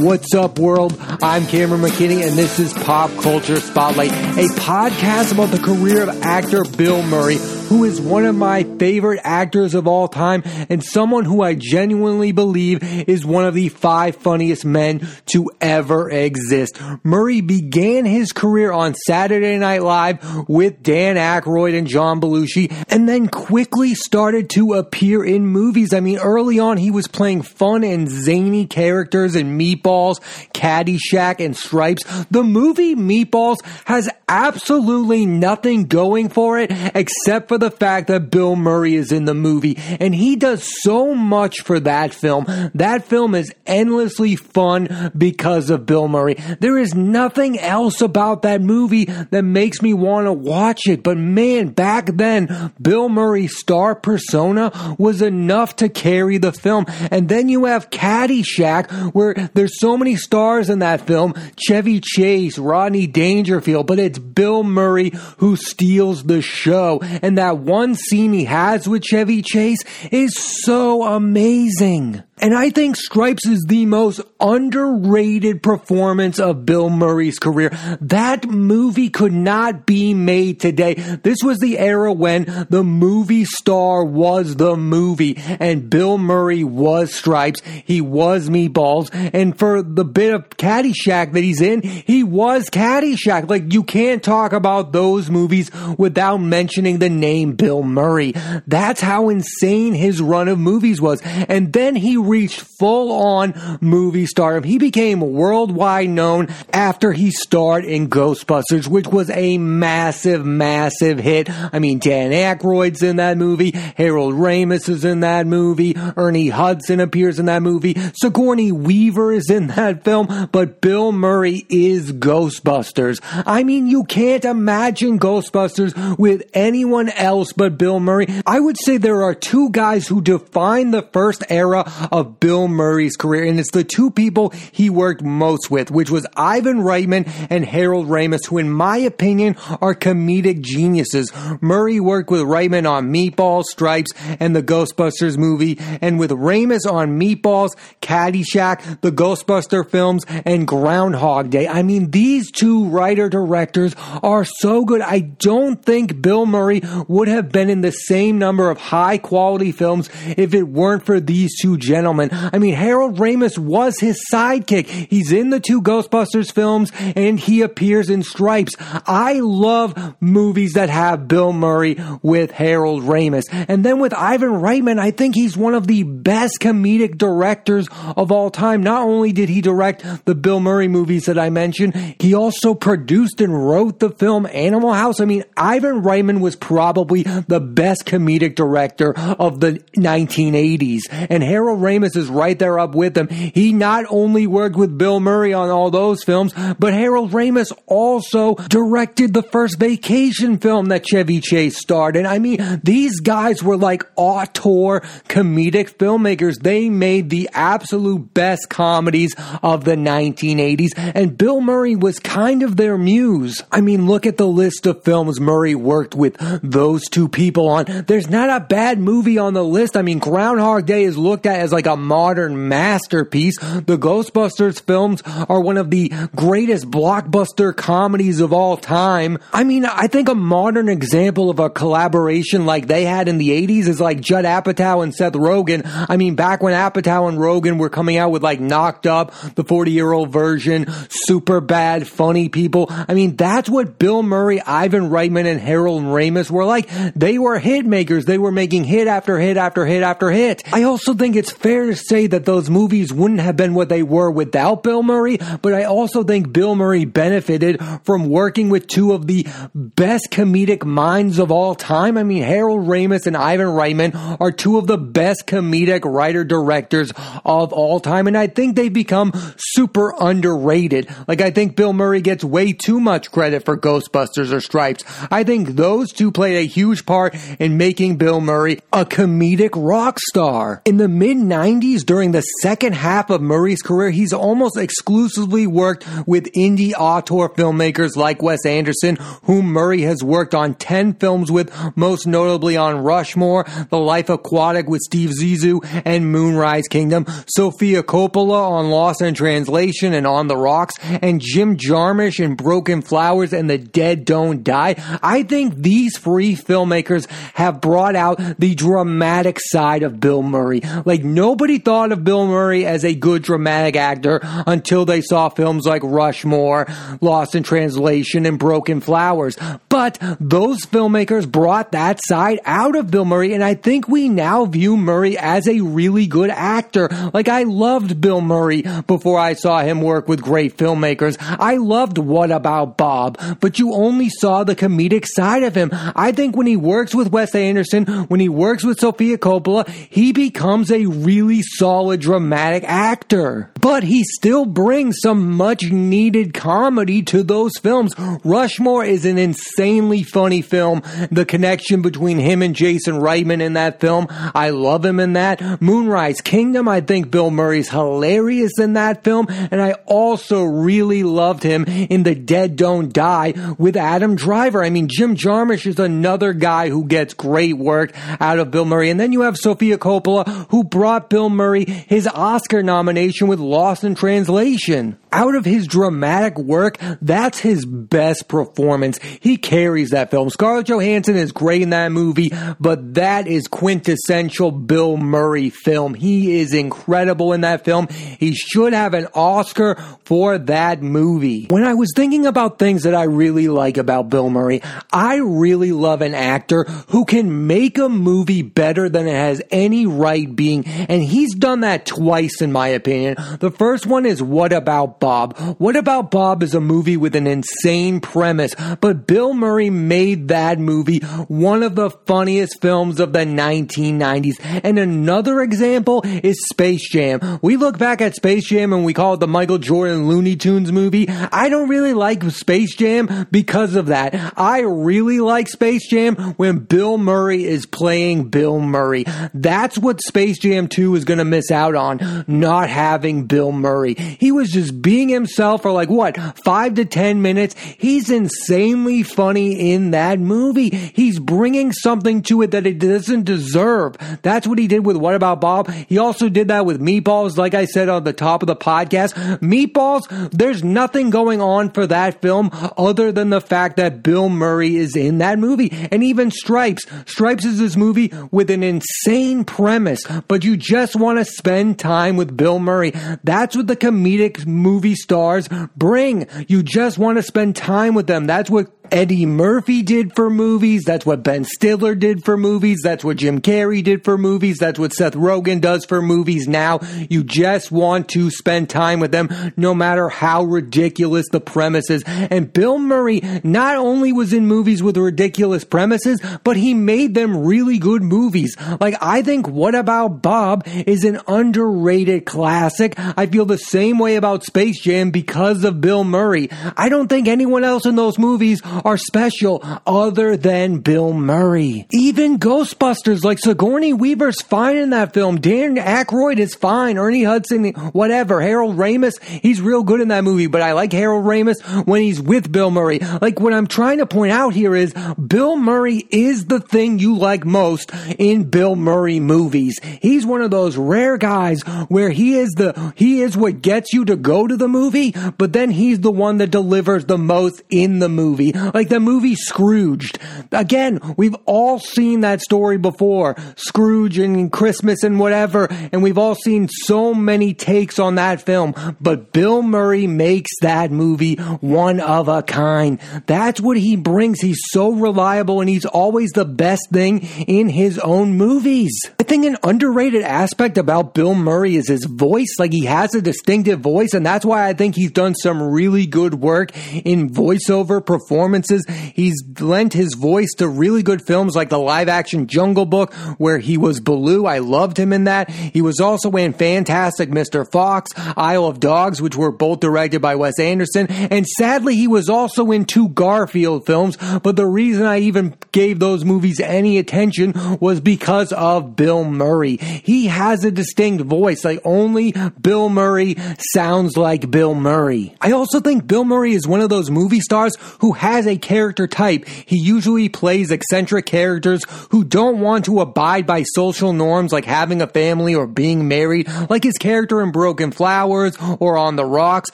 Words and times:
What's 0.00 0.32
up, 0.32 0.60
world? 0.60 0.96
I'm 1.00 1.44
Cameron 1.46 1.80
McKinney, 1.80 2.24
and 2.24 2.38
this 2.38 2.60
is 2.60 2.72
Pop 2.72 3.10
Culture 3.20 3.56
Spotlight, 3.56 4.12
a 4.12 4.46
podcast 4.54 5.32
about 5.32 5.50
the 5.50 5.58
career 5.58 6.02
of 6.04 6.22
actor 6.22 6.62
Bill 6.62 7.02
Murray, 7.02 7.34
who 7.68 7.84
is 7.84 8.00
one 8.00 8.24
of 8.24 8.34
my 8.34 8.62
favorite 8.78 9.20
actors 9.24 9.74
of 9.74 9.86
all 9.86 10.08
time 10.08 10.42
and 10.70 10.82
someone 10.82 11.26
who 11.26 11.42
I 11.42 11.54
genuinely 11.54 12.32
believe 12.32 12.82
is 13.06 13.26
one 13.26 13.44
of 13.44 13.52
the 13.52 13.68
five 13.68 14.16
funniest 14.16 14.64
men 14.64 15.06
to 15.26 15.50
ever 15.60 16.10
exist. 16.10 16.80
Murray 17.04 17.42
began 17.42 18.06
his 18.06 18.32
career 18.32 18.72
on 18.72 18.94
Saturday 18.94 19.58
Night 19.58 19.82
Live 19.82 20.48
with 20.48 20.82
Dan 20.82 21.16
Aykroyd 21.16 21.76
and 21.76 21.86
John 21.86 22.20
Belushi, 22.22 22.72
and 22.88 23.06
then 23.06 23.28
quickly 23.28 23.94
started 23.94 24.48
to 24.50 24.74
appear 24.74 25.22
in 25.22 25.46
movies. 25.46 25.92
I 25.92 26.00
mean, 26.00 26.18
early 26.18 26.58
on, 26.58 26.78
he 26.78 26.90
was 26.90 27.06
playing 27.06 27.42
fun 27.42 27.84
and 27.84 28.08
zany 28.08 28.66
characters 28.66 29.36
in 29.36 29.58
Meatballs, 29.58 30.20
Caddyshack, 30.52 31.44
and 31.44 31.54
Stripes. 31.54 32.04
The 32.30 32.42
movie 32.42 32.94
Meatballs 32.94 33.58
has 33.84 34.08
absolutely 34.26 35.26
nothing 35.26 35.84
going 35.84 36.28
for 36.28 36.58
it 36.58 36.70
except 36.94 37.48
for 37.48 37.57
the 37.58 37.70
fact 37.70 38.08
that 38.08 38.30
Bill 38.30 38.56
Murray 38.56 38.94
is 38.94 39.12
in 39.12 39.24
the 39.24 39.34
movie. 39.34 39.76
And 40.00 40.14
he 40.14 40.36
does 40.36 40.66
so 40.82 41.14
much 41.14 41.60
for 41.62 41.80
that 41.80 42.14
film. 42.14 42.46
That 42.74 43.04
film 43.04 43.34
is 43.34 43.54
endlessly 43.66 44.36
fun 44.36 45.12
because 45.16 45.70
of 45.70 45.86
Bill 45.86 46.08
Murray. 46.08 46.34
There 46.60 46.78
is 46.78 46.94
nothing 46.94 47.58
else 47.58 48.00
about 48.00 48.42
that 48.42 48.60
movie 48.60 49.04
that 49.04 49.42
makes 49.42 49.82
me 49.82 49.94
want 49.94 50.26
to 50.26 50.32
watch 50.32 50.86
it. 50.86 51.02
But 51.02 51.16
man, 51.16 51.68
back 51.68 52.06
then, 52.06 52.72
Bill 52.80 53.08
Murray's 53.08 53.58
star 53.58 53.94
persona 53.94 54.96
was 54.98 55.22
enough 55.22 55.76
to 55.76 55.88
carry 55.88 56.38
the 56.38 56.52
film. 56.52 56.86
And 57.10 57.28
then 57.28 57.48
you 57.48 57.64
have 57.64 57.90
Caddyshack, 57.90 58.90
where 59.14 59.34
there's 59.54 59.78
so 59.78 59.96
many 59.96 60.16
stars 60.16 60.70
in 60.70 60.80
that 60.80 61.00
film 61.00 61.34
Chevy 61.58 62.00
Chase, 62.00 62.58
Rodney 62.58 63.06
Dangerfield, 63.06 63.86
but 63.86 63.98
it's 63.98 64.18
Bill 64.18 64.62
Murray 64.62 65.12
who 65.38 65.56
steals 65.56 66.24
the 66.24 66.42
show. 66.42 67.00
And 67.22 67.38
that 67.38 67.47
one 67.54 67.94
scene 67.94 68.32
he 68.32 68.44
has 68.44 68.88
with 68.88 69.02
Chevy 69.02 69.42
Chase 69.42 69.82
is 70.10 70.32
so 70.36 71.04
amazing. 71.04 72.22
And 72.40 72.54
I 72.54 72.70
think 72.70 72.96
Stripes 72.96 73.46
is 73.46 73.64
the 73.68 73.86
most 73.86 74.20
underrated 74.40 75.62
performance 75.62 76.38
of 76.38 76.64
Bill 76.64 76.90
Murray's 76.90 77.38
career. 77.38 77.70
That 78.00 78.46
movie 78.48 79.10
could 79.10 79.32
not 79.32 79.86
be 79.86 80.14
made 80.14 80.60
today. 80.60 80.94
This 80.94 81.38
was 81.42 81.58
the 81.58 81.78
era 81.78 82.12
when 82.12 82.66
the 82.70 82.84
movie 82.84 83.44
star 83.44 84.04
was 84.04 84.56
the 84.56 84.76
movie 84.76 85.36
and 85.36 85.90
Bill 85.90 86.18
Murray 86.18 86.64
was 86.64 87.14
Stripes. 87.14 87.60
He 87.84 88.00
was 88.00 88.48
Meatballs. 88.48 89.10
And 89.12 89.58
for 89.58 89.82
the 89.82 90.04
bit 90.04 90.34
of 90.34 90.50
Caddyshack 90.50 91.32
that 91.32 91.42
he's 91.42 91.60
in, 91.60 91.82
he 91.82 92.22
was 92.22 92.70
Caddyshack. 92.70 93.48
Like 93.48 93.72
you 93.72 93.82
can't 93.82 94.22
talk 94.22 94.52
about 94.52 94.92
those 94.92 95.30
movies 95.30 95.70
without 95.96 96.38
mentioning 96.38 96.98
the 96.98 97.10
name 97.10 97.54
Bill 97.54 97.82
Murray. 97.82 98.34
That's 98.66 99.00
how 99.00 99.28
insane 99.28 99.94
his 99.94 100.20
run 100.20 100.48
of 100.48 100.58
movies 100.58 101.00
was. 101.00 101.20
And 101.22 101.72
then 101.72 101.96
he 101.96 102.16
reached 102.28 102.60
full 102.60 103.10
on 103.12 103.78
movie 103.80 104.26
stardom. 104.26 104.64
He 104.64 104.78
became 104.78 105.20
worldwide 105.20 106.10
known 106.10 106.48
after 106.72 107.12
he 107.12 107.30
starred 107.30 107.84
in 107.84 108.08
Ghostbusters, 108.08 108.86
which 108.86 109.06
was 109.06 109.30
a 109.30 109.58
massive, 109.58 110.44
massive 110.44 111.18
hit. 111.18 111.48
I 111.50 111.78
mean, 111.78 111.98
Dan 111.98 112.30
Aykroyd's 112.30 113.02
in 113.02 113.16
that 113.16 113.36
movie. 113.36 113.70
Harold 113.70 114.34
Ramis 114.34 114.88
is 114.88 115.04
in 115.04 115.20
that 115.20 115.46
movie. 115.46 115.96
Ernie 116.16 116.48
Hudson 116.48 117.00
appears 117.00 117.38
in 117.38 117.46
that 117.46 117.62
movie. 117.62 117.94
Sigourney 118.14 118.72
Weaver 118.72 119.32
is 119.32 119.50
in 119.50 119.68
that 119.68 120.04
film, 120.04 120.48
but 120.52 120.80
Bill 120.80 121.12
Murray 121.12 121.66
is 121.68 122.12
Ghostbusters. 122.12 123.20
I 123.46 123.64
mean, 123.64 123.86
you 123.86 124.04
can't 124.04 124.44
imagine 124.44 125.18
Ghostbusters 125.18 126.18
with 126.18 126.42
anyone 126.52 127.08
else 127.10 127.52
but 127.52 127.78
Bill 127.78 128.00
Murray. 128.00 128.26
I 128.46 128.60
would 128.60 128.76
say 128.78 128.96
there 128.96 129.22
are 129.22 129.34
two 129.34 129.70
guys 129.70 130.08
who 130.08 130.20
define 130.20 130.90
the 130.90 131.02
first 131.02 131.44
era 131.48 131.90
of 132.10 132.17
Bill 132.24 132.68
Murray's 132.68 133.16
career, 133.16 133.44
and 133.44 133.58
it's 133.58 133.70
the 133.70 133.84
two 133.84 134.10
people 134.10 134.50
he 134.72 134.90
worked 134.90 135.22
most 135.22 135.70
with, 135.70 135.90
which 135.90 136.10
was 136.10 136.26
Ivan 136.36 136.78
Reitman 136.78 137.28
and 137.50 137.64
Harold 137.64 138.08
Ramis, 138.08 138.46
who 138.46 138.58
in 138.58 138.70
my 138.70 138.98
opinion 138.98 139.56
are 139.80 139.94
comedic 139.94 140.60
geniuses. 140.60 141.32
Murray 141.60 142.00
worked 142.00 142.30
with 142.30 142.42
Reitman 142.42 142.88
on 142.88 143.12
Meatballs, 143.12 143.64
Stripes, 143.64 144.12
and 144.40 144.54
the 144.54 144.62
Ghostbusters 144.62 145.38
movie, 145.38 145.78
and 146.00 146.18
with 146.18 146.30
Ramis 146.30 146.90
on 146.90 147.18
Meatballs, 147.18 147.70
Caddyshack, 148.00 149.00
the 149.00 149.12
Ghostbuster 149.12 149.88
films, 149.88 150.24
and 150.44 150.66
Groundhog 150.66 151.50
Day. 151.50 151.68
I 151.68 151.82
mean, 151.82 152.10
these 152.10 152.50
two 152.50 152.86
writer 152.86 153.28
directors 153.28 153.94
are 154.22 154.44
so 154.44 154.84
good. 154.84 155.00
I 155.00 155.20
don't 155.20 155.82
think 155.84 156.20
Bill 156.20 156.46
Murray 156.46 156.82
would 157.06 157.28
have 157.28 157.50
been 157.50 157.70
in 157.70 157.80
the 157.80 157.92
same 157.92 158.38
number 158.38 158.70
of 158.70 158.78
high 158.78 159.18
quality 159.18 159.72
films 159.72 160.08
if 160.36 160.54
it 160.54 160.64
weren't 160.64 161.04
for 161.04 161.20
these 161.20 161.56
two 161.60 161.76
gentlemen. 161.76 162.07
I 162.08 162.58
mean, 162.58 162.74
Harold 162.74 163.16
Ramis 163.16 163.58
was 163.58 163.98
his 163.98 164.24
sidekick. 164.32 164.86
He's 164.86 165.32
in 165.32 165.50
the 165.50 165.60
two 165.60 165.82
Ghostbusters 165.82 166.52
films 166.52 166.92
and 167.16 167.38
he 167.38 167.62
appears 167.62 168.10
in 168.10 168.22
Stripes. 168.22 168.74
I 168.78 169.40
love 169.40 170.14
movies 170.20 170.72
that 170.74 170.90
have 170.90 171.28
Bill 171.28 171.52
Murray 171.52 171.96
with 172.22 172.50
Harold 172.50 173.02
Ramis. 173.02 173.44
And 173.50 173.84
then 173.84 173.98
with 173.98 174.14
Ivan 174.14 174.50
Reitman, 174.50 174.98
I 174.98 175.10
think 175.10 175.34
he's 175.34 175.56
one 175.56 175.74
of 175.74 175.86
the 175.86 176.02
best 176.02 176.58
comedic 176.60 177.18
directors 177.18 177.88
of 178.16 178.32
all 178.32 178.50
time. 178.50 178.82
Not 178.82 179.02
only 179.02 179.32
did 179.32 179.48
he 179.48 179.60
direct 179.60 180.04
the 180.24 180.34
Bill 180.34 180.60
Murray 180.60 180.88
movies 180.88 181.26
that 181.26 181.38
I 181.38 181.50
mentioned, 181.50 181.94
he 182.18 182.34
also 182.34 182.74
produced 182.74 183.40
and 183.40 183.52
wrote 183.52 183.98
the 183.98 184.10
film 184.10 184.46
Animal 184.46 184.92
House. 184.92 185.20
I 185.20 185.24
mean, 185.24 185.44
Ivan 185.56 186.02
Reitman 186.02 186.40
was 186.40 186.56
probably 186.56 187.22
the 187.22 187.60
best 187.60 188.04
comedic 188.04 188.54
director 188.54 189.14
of 189.16 189.60
the 189.60 189.80
1980s. 189.96 191.02
And 191.10 191.42
Harold 191.42 191.80
Ramis 191.80 191.97
is 192.02 192.28
right 192.28 192.58
there 192.58 192.78
up 192.78 192.94
with 192.94 193.16
him. 193.16 193.28
He 193.28 193.72
not 193.72 194.04
only 194.08 194.46
worked 194.46 194.76
with 194.76 194.96
Bill 194.98 195.20
Murray 195.20 195.52
on 195.52 195.70
all 195.70 195.90
those 195.90 196.24
films, 196.24 196.52
but 196.78 196.92
Harold 196.92 197.32
Ramis 197.32 197.72
also 197.86 198.54
directed 198.54 199.34
the 199.34 199.42
first 199.42 199.78
vacation 199.78 200.58
film 200.58 200.86
that 200.86 201.06
Chevy 201.06 201.40
Chase 201.40 201.78
starred 201.78 202.16
in. 202.16 202.26
I 202.26 202.38
mean, 202.38 202.80
these 202.82 203.20
guys 203.20 203.62
were 203.62 203.76
like 203.76 204.04
auteur 204.16 205.00
comedic 205.28 205.94
filmmakers. 205.94 206.60
They 206.60 206.88
made 206.88 207.30
the 207.30 207.48
absolute 207.52 208.34
best 208.34 208.68
comedies 208.68 209.34
of 209.62 209.84
the 209.84 209.96
1980s, 209.96 210.90
and 210.96 211.36
Bill 211.36 211.60
Murray 211.60 211.96
was 211.96 212.18
kind 212.18 212.62
of 212.62 212.76
their 212.76 212.98
muse. 212.98 213.62
I 213.72 213.80
mean, 213.80 214.06
look 214.06 214.26
at 214.26 214.36
the 214.36 214.46
list 214.46 214.86
of 214.86 215.04
films 215.04 215.40
Murray 215.40 215.74
worked 215.74 216.14
with 216.14 216.36
those 216.62 217.04
two 217.08 217.28
people 217.28 217.68
on. 217.68 217.84
There's 218.06 218.28
not 218.28 218.50
a 218.50 218.64
bad 218.64 218.98
movie 218.98 219.38
on 219.38 219.54
the 219.54 219.64
list. 219.64 219.96
I 219.96 220.02
mean, 220.02 220.18
Groundhog 220.18 220.86
Day 220.86 221.04
is 221.04 221.16
looked 221.16 221.46
at 221.46 221.60
as 221.60 221.72
like 221.72 221.86
a 221.88 221.96
modern 221.96 222.68
masterpiece. 222.68 223.58
The 223.58 223.98
Ghostbusters 223.98 224.80
films 224.80 225.22
are 225.48 225.60
one 225.60 225.76
of 225.76 225.90
the 225.90 226.12
greatest 226.36 226.90
blockbuster 226.90 227.74
comedies 227.76 228.40
of 228.40 228.52
all 228.52 228.76
time. 228.76 229.38
I 229.52 229.64
mean, 229.64 229.84
I 229.84 230.06
think 230.06 230.28
a 230.28 230.34
modern 230.34 230.88
example 230.88 231.50
of 231.50 231.58
a 231.58 231.70
collaboration 231.70 232.66
like 232.66 232.86
they 232.86 233.04
had 233.04 233.28
in 233.28 233.38
the 233.38 233.50
80s 233.50 233.88
is 233.88 234.00
like 234.00 234.20
Judd 234.20 234.44
Apatow 234.44 235.02
and 235.02 235.14
Seth 235.14 235.34
Rogen. 235.34 235.82
I 236.08 236.16
mean, 236.16 236.34
back 236.34 236.62
when 236.62 236.74
Apatow 236.74 237.28
and 237.28 237.38
Rogen 237.38 237.78
were 237.78 237.90
coming 237.90 238.16
out 238.16 238.30
with 238.30 238.42
like 238.42 238.60
Knocked 238.60 239.06
Up, 239.06 239.32
the 239.54 239.64
40 239.64 239.90
year 239.90 240.12
old 240.12 240.30
virgin, 240.30 240.86
super 241.10 241.60
bad, 241.60 242.06
funny 242.08 242.48
people. 242.48 242.86
I 242.90 243.14
mean, 243.14 243.36
that's 243.36 243.68
what 243.68 243.98
Bill 243.98 244.22
Murray, 244.22 244.60
Ivan 244.60 245.10
Reitman, 245.10 245.46
and 245.46 245.60
Harold 245.60 246.02
Ramis 246.02 246.50
were 246.50 246.64
like. 246.64 246.88
They 247.14 247.38
were 247.38 247.58
hit 247.58 247.86
makers. 247.86 248.24
They 248.24 248.38
were 248.38 248.52
making 248.52 248.84
hit 248.84 249.08
after 249.08 249.38
hit 249.38 249.56
after 249.56 249.86
hit 249.86 250.02
after 250.02 250.30
hit. 250.30 250.62
I 250.72 250.84
also 250.84 251.14
think 251.14 251.36
it's 251.36 251.50
fair 251.50 251.77
to 251.86 251.96
say 251.96 252.26
that 252.26 252.44
those 252.44 252.68
movies 252.68 253.12
wouldn't 253.12 253.40
have 253.40 253.56
been 253.56 253.74
what 253.74 253.88
they 253.88 254.02
were 254.02 254.30
without 254.30 254.82
Bill 254.82 255.02
Murray, 255.02 255.38
but 255.62 255.74
I 255.74 255.84
also 255.84 256.22
think 256.22 256.52
Bill 256.52 256.74
Murray 256.74 257.04
benefited 257.04 257.80
from 258.04 258.28
working 258.28 258.68
with 258.68 258.86
two 258.86 259.12
of 259.12 259.26
the 259.26 259.46
best 259.74 260.28
comedic 260.30 260.84
minds 260.84 261.38
of 261.38 261.50
all 261.50 261.74
time. 261.74 262.16
I 262.16 262.22
mean, 262.22 262.42
Harold 262.42 262.86
Ramis 262.86 263.26
and 263.26 263.36
Ivan 263.36 263.68
Reitman 263.68 264.40
are 264.40 264.52
two 264.52 264.78
of 264.78 264.86
the 264.86 264.98
best 264.98 265.46
comedic 265.46 266.04
writer 266.04 266.44
directors 266.44 267.12
of 267.44 267.72
all 267.72 268.00
time, 268.00 268.26
and 268.26 268.36
I 268.36 268.46
think 268.46 268.76
they've 268.76 268.92
become 268.92 269.32
super 269.56 270.14
underrated. 270.18 271.08
Like, 271.26 271.40
I 271.40 271.50
think 271.50 271.76
Bill 271.76 271.92
Murray 271.92 272.20
gets 272.20 272.44
way 272.44 272.72
too 272.72 273.00
much 273.00 273.30
credit 273.30 273.64
for 273.64 273.76
Ghostbusters 273.76 274.52
or 274.52 274.60
Stripes. 274.60 275.04
I 275.30 275.44
think 275.44 275.70
those 275.70 276.12
two 276.12 276.32
played 276.32 276.56
a 276.56 276.66
huge 276.66 277.06
part 277.06 277.36
in 277.58 277.76
making 277.76 278.16
Bill 278.16 278.40
Murray 278.40 278.80
a 278.92 279.04
comedic 279.04 279.70
rock 279.74 280.18
star. 280.18 280.82
In 280.84 280.96
the 280.96 281.08
mid 281.08 281.36
90s, 281.58 282.06
during 282.06 282.32
the 282.32 282.42
second 282.62 282.94
half 282.94 283.30
of 283.30 283.40
Murray's 283.40 283.82
career, 283.82 284.10
he's 284.10 284.32
almost 284.32 284.76
exclusively 284.76 285.66
worked 285.66 286.06
with 286.26 286.52
indie 286.52 286.92
auteur 286.92 287.48
filmmakers 287.48 288.16
like 288.16 288.42
Wes 288.42 288.64
Anderson, 288.64 289.16
whom 289.42 289.66
Murray 289.66 290.02
has 290.02 290.22
worked 290.22 290.54
on 290.54 290.74
10 290.74 291.14
films 291.14 291.50
with, 291.50 291.72
most 291.96 292.26
notably 292.26 292.76
on 292.76 292.98
Rushmore, 292.98 293.66
The 293.90 293.98
Life 293.98 294.28
Aquatic 294.28 294.88
with 294.88 295.00
Steve 295.00 295.30
Zissou, 295.30 295.80
and 296.04 296.30
Moonrise 296.30 296.86
Kingdom, 296.88 297.26
Sofia 297.48 298.02
Coppola 298.02 298.70
on 298.70 298.90
Lost 298.90 299.20
in 299.20 299.34
Translation 299.34 300.14
and 300.14 300.26
On 300.26 300.46
the 300.46 300.56
Rocks, 300.56 300.94
and 301.02 301.40
Jim 301.40 301.76
Jarmusch 301.76 302.42
in 302.42 302.54
Broken 302.54 303.02
Flowers 303.02 303.52
and 303.52 303.68
The 303.68 303.78
Dead 303.78 304.24
Don't 304.24 304.62
Die. 304.62 304.94
I 305.22 305.42
think 305.42 305.74
these 305.76 306.16
three 306.18 306.54
filmmakers 306.54 307.28
have 307.54 307.80
brought 307.80 308.14
out 308.14 308.40
the 308.58 308.74
dramatic 308.74 309.58
side 309.60 310.02
of 310.02 310.20
Bill 310.20 310.42
Murray. 310.42 310.82
Like 311.04 311.24
nobody 311.48 311.78
thought 311.78 312.12
of 312.12 312.24
Bill 312.24 312.46
Murray 312.46 312.84
as 312.84 313.06
a 313.06 313.14
good 313.14 313.42
dramatic 313.42 313.96
actor 313.96 314.38
until 314.42 315.06
they 315.06 315.22
saw 315.22 315.48
films 315.48 315.86
like 315.86 316.02
Rushmore, 316.04 316.86
Lost 317.22 317.54
in 317.54 317.62
Translation, 317.62 318.44
and 318.44 318.58
Broken 318.58 319.00
Flowers. 319.00 319.56
But 319.88 320.18
those 320.38 320.82
filmmakers 320.82 321.50
brought 321.50 321.92
that 321.92 322.20
side 322.22 322.60
out 322.66 322.96
of 322.96 323.10
Bill 323.10 323.24
Murray, 323.24 323.54
and 323.54 323.64
I 323.64 323.72
think 323.72 324.08
we 324.08 324.28
now 324.28 324.66
view 324.66 324.98
Murray 324.98 325.38
as 325.38 325.66
a 325.66 325.80
really 325.80 326.26
good 326.26 326.50
actor. 326.50 327.08
Like 327.32 327.48
I 327.48 327.62
loved 327.62 328.20
Bill 328.20 328.42
Murray 328.42 328.82
before 329.06 329.38
I 329.38 329.54
saw 329.54 329.80
him 329.80 330.02
work 330.02 330.28
with 330.28 330.42
great 330.42 330.76
filmmakers. 330.76 331.38
I 331.40 331.76
loved 331.76 332.18
What 332.18 332.50
About 332.50 332.98
Bob, 332.98 333.38
but 333.60 333.78
you 333.78 333.94
only 333.94 334.28
saw 334.28 334.64
the 334.64 334.76
comedic 334.76 335.24
side 335.24 335.62
of 335.62 335.74
him. 335.74 335.88
I 336.14 336.30
think 336.30 336.58
when 336.58 336.66
he 336.66 336.76
works 336.76 337.14
with 337.14 337.32
Wes 337.32 337.54
Anderson, 337.54 338.04
when 338.04 338.38
he 338.38 338.50
works 338.50 338.84
with 338.84 339.00
Sofia 339.00 339.38
Coppola, 339.38 339.88
he 339.88 340.32
becomes 340.32 340.92
a 340.92 341.06
really 341.42 341.62
solid 341.62 342.20
dramatic 342.20 342.84
actor. 342.84 343.70
But 343.80 344.02
he 344.02 344.24
still 344.24 344.66
brings 344.66 345.18
some 345.22 345.52
much 345.52 345.90
needed 345.90 346.52
comedy 346.52 347.22
to 347.24 347.42
those 347.42 347.72
films. 347.80 348.12
Rushmore 348.44 349.04
is 349.04 349.24
an 349.24 349.38
insanely 349.38 350.22
funny 350.22 350.62
film. 350.62 351.02
The 351.30 351.44
connection 351.44 352.02
between 352.02 352.38
him 352.38 352.62
and 352.62 352.74
Jason 352.74 353.14
Reitman 353.14 353.60
in 353.60 353.74
that 353.74 354.00
film, 354.00 354.26
I 354.30 354.70
love 354.70 355.04
him 355.04 355.20
in 355.20 355.34
that. 355.34 355.80
Moonrise 355.80 356.40
Kingdom, 356.40 356.88
I 356.88 357.00
think 357.00 357.30
Bill 357.30 357.50
Murray's 357.50 357.88
hilarious 357.88 358.72
in 358.78 358.94
that 358.94 359.22
film. 359.22 359.46
And 359.48 359.80
I 359.80 359.92
also 360.06 360.64
really 360.64 361.22
loved 361.22 361.62
him 361.62 361.84
in 361.84 362.24
The 362.24 362.34
Dead 362.34 362.76
Don't 362.76 363.12
Die 363.12 363.54
with 363.78 363.96
Adam 363.96 364.34
Driver. 364.34 364.82
I 364.82 364.90
mean, 364.90 365.08
Jim 365.08 365.36
Jarmusch 365.36 365.86
is 365.86 365.98
another 365.98 366.52
guy 366.52 366.88
who 366.88 367.04
gets 367.04 367.34
great 367.34 367.78
work 367.78 368.12
out 368.40 368.58
of 368.58 368.70
Bill 368.70 368.84
Murray. 368.84 369.10
And 369.10 369.20
then 369.20 369.32
you 369.32 369.42
have 369.42 369.56
Sofia 369.56 369.98
Coppola, 369.98 370.66
who 370.70 370.82
brought 370.82 371.27
Bill 371.28 371.50
Murray 371.50 371.84
his 371.84 372.26
Oscar 372.26 372.82
nomination 372.82 373.48
with 373.48 373.58
Lost 373.58 374.04
in 374.04 374.14
Translation 374.14 375.18
out 375.32 375.54
of 375.54 375.64
his 375.64 375.86
dramatic 375.86 376.58
work, 376.58 376.98
that's 377.20 377.58
his 377.58 377.84
best 377.84 378.48
performance. 378.48 379.18
He 379.40 379.56
carries 379.56 380.10
that 380.10 380.30
film. 380.30 380.50
Scarlett 380.50 380.88
Johansson 380.88 381.36
is 381.36 381.52
great 381.52 381.82
in 381.82 381.90
that 381.90 382.12
movie, 382.12 382.50
but 382.80 383.14
that 383.14 383.46
is 383.46 383.68
quintessential 383.68 384.70
Bill 384.70 385.16
Murray 385.16 385.70
film. 385.70 386.14
He 386.14 386.58
is 386.60 386.72
incredible 386.74 387.52
in 387.52 387.62
that 387.62 387.84
film. 387.84 388.08
He 388.08 388.54
should 388.54 388.92
have 388.92 389.14
an 389.14 389.26
Oscar 389.34 389.96
for 390.24 390.58
that 390.58 391.02
movie. 391.02 391.66
When 391.68 391.84
I 391.84 391.94
was 391.94 392.12
thinking 392.14 392.46
about 392.46 392.78
things 392.78 393.02
that 393.02 393.14
I 393.14 393.24
really 393.24 393.68
like 393.68 393.96
about 393.96 394.30
Bill 394.30 394.50
Murray, 394.50 394.82
I 395.12 395.36
really 395.36 395.92
love 395.92 396.22
an 396.22 396.34
actor 396.34 396.84
who 397.08 397.24
can 397.24 397.66
make 397.66 397.98
a 397.98 398.08
movie 398.08 398.62
better 398.62 399.08
than 399.08 399.26
it 399.26 399.34
has 399.34 399.62
any 399.70 400.06
right 400.06 400.54
being, 400.54 400.86
and 400.86 401.17
he's 401.22 401.54
done 401.54 401.80
that 401.80 402.06
twice 402.06 402.60
in 402.60 402.72
my 402.72 402.88
opinion. 402.88 403.36
The 403.60 403.70
first 403.70 404.06
one 404.06 404.26
is 404.26 404.42
What 404.42 404.72
About 404.72 405.20
Bob? 405.20 405.56
What 405.78 405.96
About 405.96 406.30
Bob 406.30 406.62
is 406.62 406.74
a 406.74 406.80
movie 406.80 407.16
with 407.16 407.34
an 407.36 407.46
insane 407.46 408.20
premise, 408.20 408.74
but 409.00 409.26
Bill 409.26 409.54
Murray 409.54 409.90
made 409.90 410.48
that 410.48 410.78
movie 410.78 411.18
one 411.48 411.82
of 411.82 411.94
the 411.94 412.10
funniest 412.10 412.80
films 412.80 413.20
of 413.20 413.32
the 413.32 413.40
1990s. 413.40 414.54
And 414.84 414.98
another 414.98 415.60
example 415.62 416.22
is 416.24 416.56
Space 416.68 417.08
Jam. 417.08 417.58
We 417.62 417.76
look 417.76 417.98
back 417.98 418.20
at 418.20 418.34
Space 418.34 418.66
Jam 418.66 418.92
and 418.92 419.04
we 419.04 419.14
call 419.14 419.34
it 419.34 419.40
the 419.40 419.48
Michael 419.48 419.78
Jordan 419.78 420.28
Looney 420.28 420.56
Tunes 420.56 420.92
movie. 420.92 421.28
I 421.28 421.68
don't 421.68 421.88
really 421.88 422.14
like 422.14 422.42
Space 422.50 422.94
Jam 422.94 423.46
because 423.50 423.94
of 423.94 424.06
that. 424.06 424.34
I 424.56 424.80
really 424.80 425.40
like 425.40 425.68
Space 425.68 426.08
Jam 426.08 426.36
when 426.56 426.78
Bill 426.78 427.18
Murray 427.18 427.64
is 427.64 427.86
playing 427.86 428.48
Bill 428.50 428.80
Murray. 428.80 429.24
That's 429.54 429.98
what 429.98 430.20
Space 430.22 430.58
Jam 430.58 430.88
2 430.88 431.07
is 431.14 431.24
going 431.24 431.38
to 431.38 431.44
miss 431.44 431.70
out 431.70 431.94
on, 431.94 432.44
not 432.46 432.88
having 432.88 433.44
Bill 433.46 433.72
Murray. 433.72 434.14
He 434.14 434.52
was 434.52 434.70
just 434.70 435.00
being 435.00 435.28
himself 435.28 435.82
for 435.82 435.92
like 435.92 436.08
what, 436.08 436.36
five 436.64 436.94
to 436.94 437.04
ten 437.04 437.42
minutes. 437.42 437.74
He's 437.98 438.30
insanely 438.30 439.22
funny 439.22 439.92
in 439.92 440.12
that 440.12 440.38
movie. 440.38 440.90
He's 440.90 441.38
bringing 441.38 441.92
something 441.92 442.42
to 442.42 442.62
it 442.62 442.72
that 442.72 442.86
it 442.86 442.98
doesn't 442.98 443.44
deserve. 443.44 444.16
That's 444.42 444.66
what 444.66 444.78
he 444.78 444.86
did 444.86 445.06
with 445.06 445.16
What 445.16 445.34
About 445.34 445.60
Bob. 445.60 445.90
He 445.90 446.18
also 446.18 446.48
did 446.48 446.68
that 446.68 446.86
with 446.86 447.00
Meatballs, 447.00 447.56
like 447.56 447.74
I 447.74 447.84
said 447.84 448.08
on 448.08 448.24
the 448.24 448.32
top 448.32 448.62
of 448.62 448.66
the 448.66 448.76
podcast. 448.76 449.34
Meatballs, 449.60 450.50
there's 450.50 450.84
nothing 450.84 451.30
going 451.30 451.60
on 451.60 451.90
for 451.90 452.06
that 452.06 452.40
film 452.42 452.70
other 452.72 453.32
than 453.32 453.50
the 453.50 453.60
fact 453.60 453.96
that 453.96 454.22
Bill 454.22 454.48
Murray 454.48 454.96
is 454.96 455.16
in 455.16 455.38
that 455.38 455.58
movie. 455.58 455.90
And 456.10 456.22
even 456.22 456.50
Stripes. 456.50 457.06
Stripes 457.26 457.64
is 457.64 457.78
this 457.78 457.96
movie 457.96 458.32
with 458.50 458.70
an 458.70 458.82
insane 458.82 459.64
premise, 459.64 460.24
but 460.48 460.64
you 460.64 460.76
just 460.76 460.97
want 461.16 461.38
to 461.38 461.44
spend 461.44 461.98
time 461.98 462.36
with 462.36 462.56
Bill 462.56 462.78
Murray. 462.78 463.12
That's 463.44 463.76
what 463.76 463.86
the 463.86 463.96
comedic 463.96 464.66
movie 464.66 465.14
stars 465.14 465.68
bring. 465.96 466.46
You 466.68 466.82
just 466.82 467.18
want 467.18 467.38
to 467.38 467.42
spend 467.42 467.76
time 467.76 468.14
with 468.14 468.26
them. 468.26 468.46
That's 468.46 468.70
what 468.70 468.97
Eddie 469.12 469.46
Murphy 469.46 470.02
did 470.02 470.34
for 470.34 470.50
movies. 470.50 471.04
That's 471.04 471.26
what 471.26 471.42
Ben 471.42 471.64
Stiller 471.64 472.14
did 472.14 472.44
for 472.44 472.56
movies. 472.56 473.00
That's 473.02 473.24
what 473.24 473.38
Jim 473.38 473.60
Carrey 473.60 474.02
did 474.02 474.24
for 474.24 474.38
movies. 474.38 474.78
That's 474.78 474.98
what 474.98 475.12
Seth 475.12 475.34
Rogen 475.34 475.80
does 475.80 476.04
for 476.04 476.22
movies 476.22 476.68
now. 476.68 477.00
You 477.28 477.44
just 477.44 477.90
want 477.90 478.28
to 478.30 478.50
spend 478.50 478.90
time 478.90 479.20
with 479.20 479.32
them 479.32 479.48
no 479.76 479.94
matter 479.94 480.28
how 480.28 480.64
ridiculous 480.64 481.46
the 481.50 481.60
premise 481.60 482.10
is. 482.10 482.22
And 482.26 482.72
Bill 482.72 482.98
Murray 482.98 483.42
not 483.62 483.96
only 483.96 484.32
was 484.32 484.52
in 484.52 484.66
movies 484.66 485.02
with 485.02 485.16
ridiculous 485.16 485.84
premises, 485.84 486.40
but 486.64 486.76
he 486.76 486.94
made 486.94 487.34
them 487.34 487.64
really 487.64 487.98
good 487.98 488.22
movies. 488.22 488.76
Like, 489.00 489.16
I 489.20 489.42
think 489.42 489.68
What 489.68 489.94
About 489.94 490.42
Bob 490.42 490.84
is 490.86 491.24
an 491.24 491.40
underrated 491.46 492.46
classic. 492.46 493.14
I 493.18 493.46
feel 493.46 493.64
the 493.64 493.78
same 493.78 494.18
way 494.18 494.36
about 494.36 494.64
Space 494.64 495.00
Jam 495.00 495.30
because 495.30 495.84
of 495.84 496.00
Bill 496.00 496.24
Murray. 496.24 496.68
I 496.96 497.08
don't 497.08 497.28
think 497.28 497.48
anyone 497.48 497.84
else 497.84 498.06
in 498.06 498.16
those 498.16 498.38
movies 498.38 498.80
are 499.04 499.16
special 499.16 499.82
other 500.06 500.56
than 500.56 500.98
Bill 500.98 501.32
Murray. 501.32 502.06
Even 502.10 502.58
Ghostbusters, 502.58 503.44
like 503.44 503.58
Sigourney 503.58 504.12
Weaver's 504.12 504.60
fine 504.62 504.96
in 504.96 505.10
that 505.10 505.34
film. 505.34 505.60
Dan 505.60 505.96
Aykroyd 505.96 506.58
is 506.58 506.74
fine. 506.74 507.18
Ernie 507.18 507.44
Hudson, 507.44 507.92
whatever. 508.12 508.60
Harold 508.60 508.96
Ramis, 508.96 509.42
he's 509.42 509.80
real 509.80 510.02
good 510.02 510.20
in 510.20 510.28
that 510.28 510.44
movie, 510.44 510.66
but 510.66 510.82
I 510.82 510.92
like 510.92 511.12
Harold 511.12 511.44
Ramis 511.44 512.06
when 512.06 512.22
he's 512.22 512.40
with 512.40 512.70
Bill 512.70 512.90
Murray. 512.90 513.18
Like 513.18 513.60
what 513.60 513.72
I'm 513.72 513.86
trying 513.86 514.18
to 514.18 514.26
point 514.26 514.52
out 514.52 514.74
here 514.74 514.94
is 514.94 515.14
Bill 515.34 515.76
Murray 515.76 516.26
is 516.30 516.66
the 516.66 516.80
thing 516.80 517.18
you 517.18 517.36
like 517.36 517.64
most 517.64 518.10
in 518.38 518.64
Bill 518.64 518.96
Murray 518.96 519.40
movies. 519.40 519.98
He's 520.20 520.46
one 520.46 520.62
of 520.62 520.70
those 520.70 520.96
rare 520.96 521.38
guys 521.38 521.82
where 522.08 522.30
he 522.30 522.58
is 522.58 522.70
the, 522.70 523.12
he 523.16 523.42
is 523.42 523.56
what 523.56 523.82
gets 523.82 524.12
you 524.12 524.24
to 524.26 524.36
go 524.36 524.66
to 524.66 524.76
the 524.76 524.88
movie, 524.88 525.34
but 525.56 525.72
then 525.72 525.90
he's 525.90 526.20
the 526.20 526.30
one 526.30 526.58
that 526.58 526.70
delivers 526.70 527.24
the 527.26 527.38
most 527.38 527.82
in 527.90 528.18
the 528.18 528.28
movie. 528.28 528.72
Like 528.94 529.08
the 529.08 529.20
movie 529.20 529.54
Scrooged. 529.54 530.38
Again, 530.72 531.20
we've 531.36 531.56
all 531.66 531.98
seen 531.98 532.40
that 532.40 532.60
story 532.60 532.98
before. 532.98 533.56
Scrooge 533.76 534.38
and 534.38 534.70
Christmas 534.72 535.22
and 535.22 535.38
whatever. 535.38 535.88
And 536.12 536.22
we've 536.22 536.38
all 536.38 536.54
seen 536.54 536.88
so 536.88 537.34
many 537.34 537.74
takes 537.74 538.18
on 538.18 538.36
that 538.36 538.62
film. 538.62 538.94
But 539.20 539.52
Bill 539.52 539.82
Murray 539.82 540.26
makes 540.26 540.70
that 540.82 541.10
movie 541.10 541.56
one 541.56 542.20
of 542.20 542.48
a 542.48 542.62
kind. 542.62 543.18
That's 543.46 543.80
what 543.80 543.96
he 543.96 544.16
brings. 544.16 544.60
He's 544.60 544.80
so 544.90 545.10
reliable 545.12 545.80
and 545.80 545.88
he's 545.88 546.06
always 546.06 546.50
the 546.50 546.64
best 546.64 547.10
thing 547.10 547.40
in 547.66 547.88
his 547.88 548.18
own 548.18 548.54
movies. 548.54 549.12
I 549.40 549.42
think 549.42 549.64
an 549.64 549.78
underrated 549.82 550.42
aspect 550.42 550.98
about 550.98 551.34
Bill 551.34 551.54
Murray 551.54 551.96
is 551.96 552.08
his 552.08 552.24
voice. 552.24 552.76
Like 552.78 552.92
he 552.92 553.06
has 553.06 553.34
a 553.34 553.42
distinctive 553.42 554.00
voice 554.00 554.34
and 554.34 554.46
that's 554.46 554.64
why 554.64 554.88
I 554.88 554.92
think 554.92 555.16
he's 555.16 555.32
done 555.32 555.54
some 555.54 555.82
really 555.82 556.26
good 556.26 556.54
work 556.54 556.90
in 557.12 557.50
voiceover 557.50 558.24
performance 558.24 558.77
performances. 558.78 559.04
He's 559.34 559.62
lent 559.80 560.12
his 560.12 560.34
voice 560.34 560.70
to 560.78 560.88
really 560.88 561.22
good 561.22 561.42
films 561.42 561.74
like 561.74 561.88
the 561.88 561.98
live 561.98 562.28
action 562.28 562.66
Jungle 562.66 563.06
Book, 563.06 563.32
where 563.58 563.78
he 563.78 563.96
was 563.96 564.20
Baloo. 564.20 564.66
I 564.66 564.78
loved 564.78 565.16
him 565.16 565.32
in 565.32 565.44
that. 565.44 565.70
He 565.70 566.02
was 566.02 566.20
also 566.20 566.50
in 566.52 566.72
Fantastic 566.72 567.50
Mr. 567.50 567.90
Fox, 567.90 568.32
Isle 568.56 568.86
of 568.86 569.00
Dogs, 569.00 569.40
which 569.40 569.56
were 569.56 569.72
both 569.72 570.00
directed 570.00 570.40
by 570.40 570.54
Wes 570.56 570.78
Anderson. 570.78 571.26
And 571.28 571.66
sadly, 571.66 572.16
he 572.16 572.28
was 572.28 572.48
also 572.48 572.90
in 572.90 573.04
two 573.04 573.28
Garfield 573.28 574.06
films. 574.06 574.36
But 574.62 574.76
the 574.76 574.86
reason 574.86 575.26
I 575.26 575.40
even 575.40 575.74
gave 575.92 576.18
those 576.18 576.44
movies 576.44 576.80
any 576.80 577.18
attention 577.18 577.74
was 578.00 578.20
because 578.20 578.72
of 578.72 579.16
Bill 579.16 579.44
Murray. 579.44 579.96
He 579.96 580.46
has 580.46 580.84
a 580.84 580.90
distinct 580.90 581.44
voice, 581.44 581.84
like 581.84 582.00
only 582.04 582.54
Bill 582.80 583.08
Murray 583.08 583.56
sounds 583.92 584.36
like 584.36 584.70
Bill 584.70 584.94
Murray. 584.94 585.54
I 585.60 585.72
also 585.72 586.00
think 586.00 586.26
Bill 586.26 586.44
Murray 586.44 586.72
is 586.72 586.86
one 586.86 587.00
of 587.00 587.08
those 587.08 587.30
movie 587.30 587.60
stars 587.60 587.94
who 588.20 588.32
has 588.32 588.66
a 588.68 588.78
character 588.78 589.26
type. 589.26 589.66
He 589.66 589.98
usually 589.98 590.48
plays 590.48 590.90
eccentric 590.90 591.46
characters 591.46 592.02
who 592.30 592.44
don't 592.44 592.80
want 592.80 593.04
to 593.06 593.20
abide 593.20 593.66
by 593.66 593.82
social 593.82 594.32
norms 594.32 594.72
like 594.72 594.84
having 594.84 595.22
a 595.22 595.26
family 595.26 595.74
or 595.74 595.86
being 595.86 596.28
married, 596.28 596.68
like 596.88 597.04
his 597.04 597.18
character 597.18 597.60
in 597.60 597.72
Broken 597.72 598.12
Flowers 598.12 598.76
or 599.00 599.16
On 599.16 599.36
the 599.36 599.44
Rocks. 599.44 599.90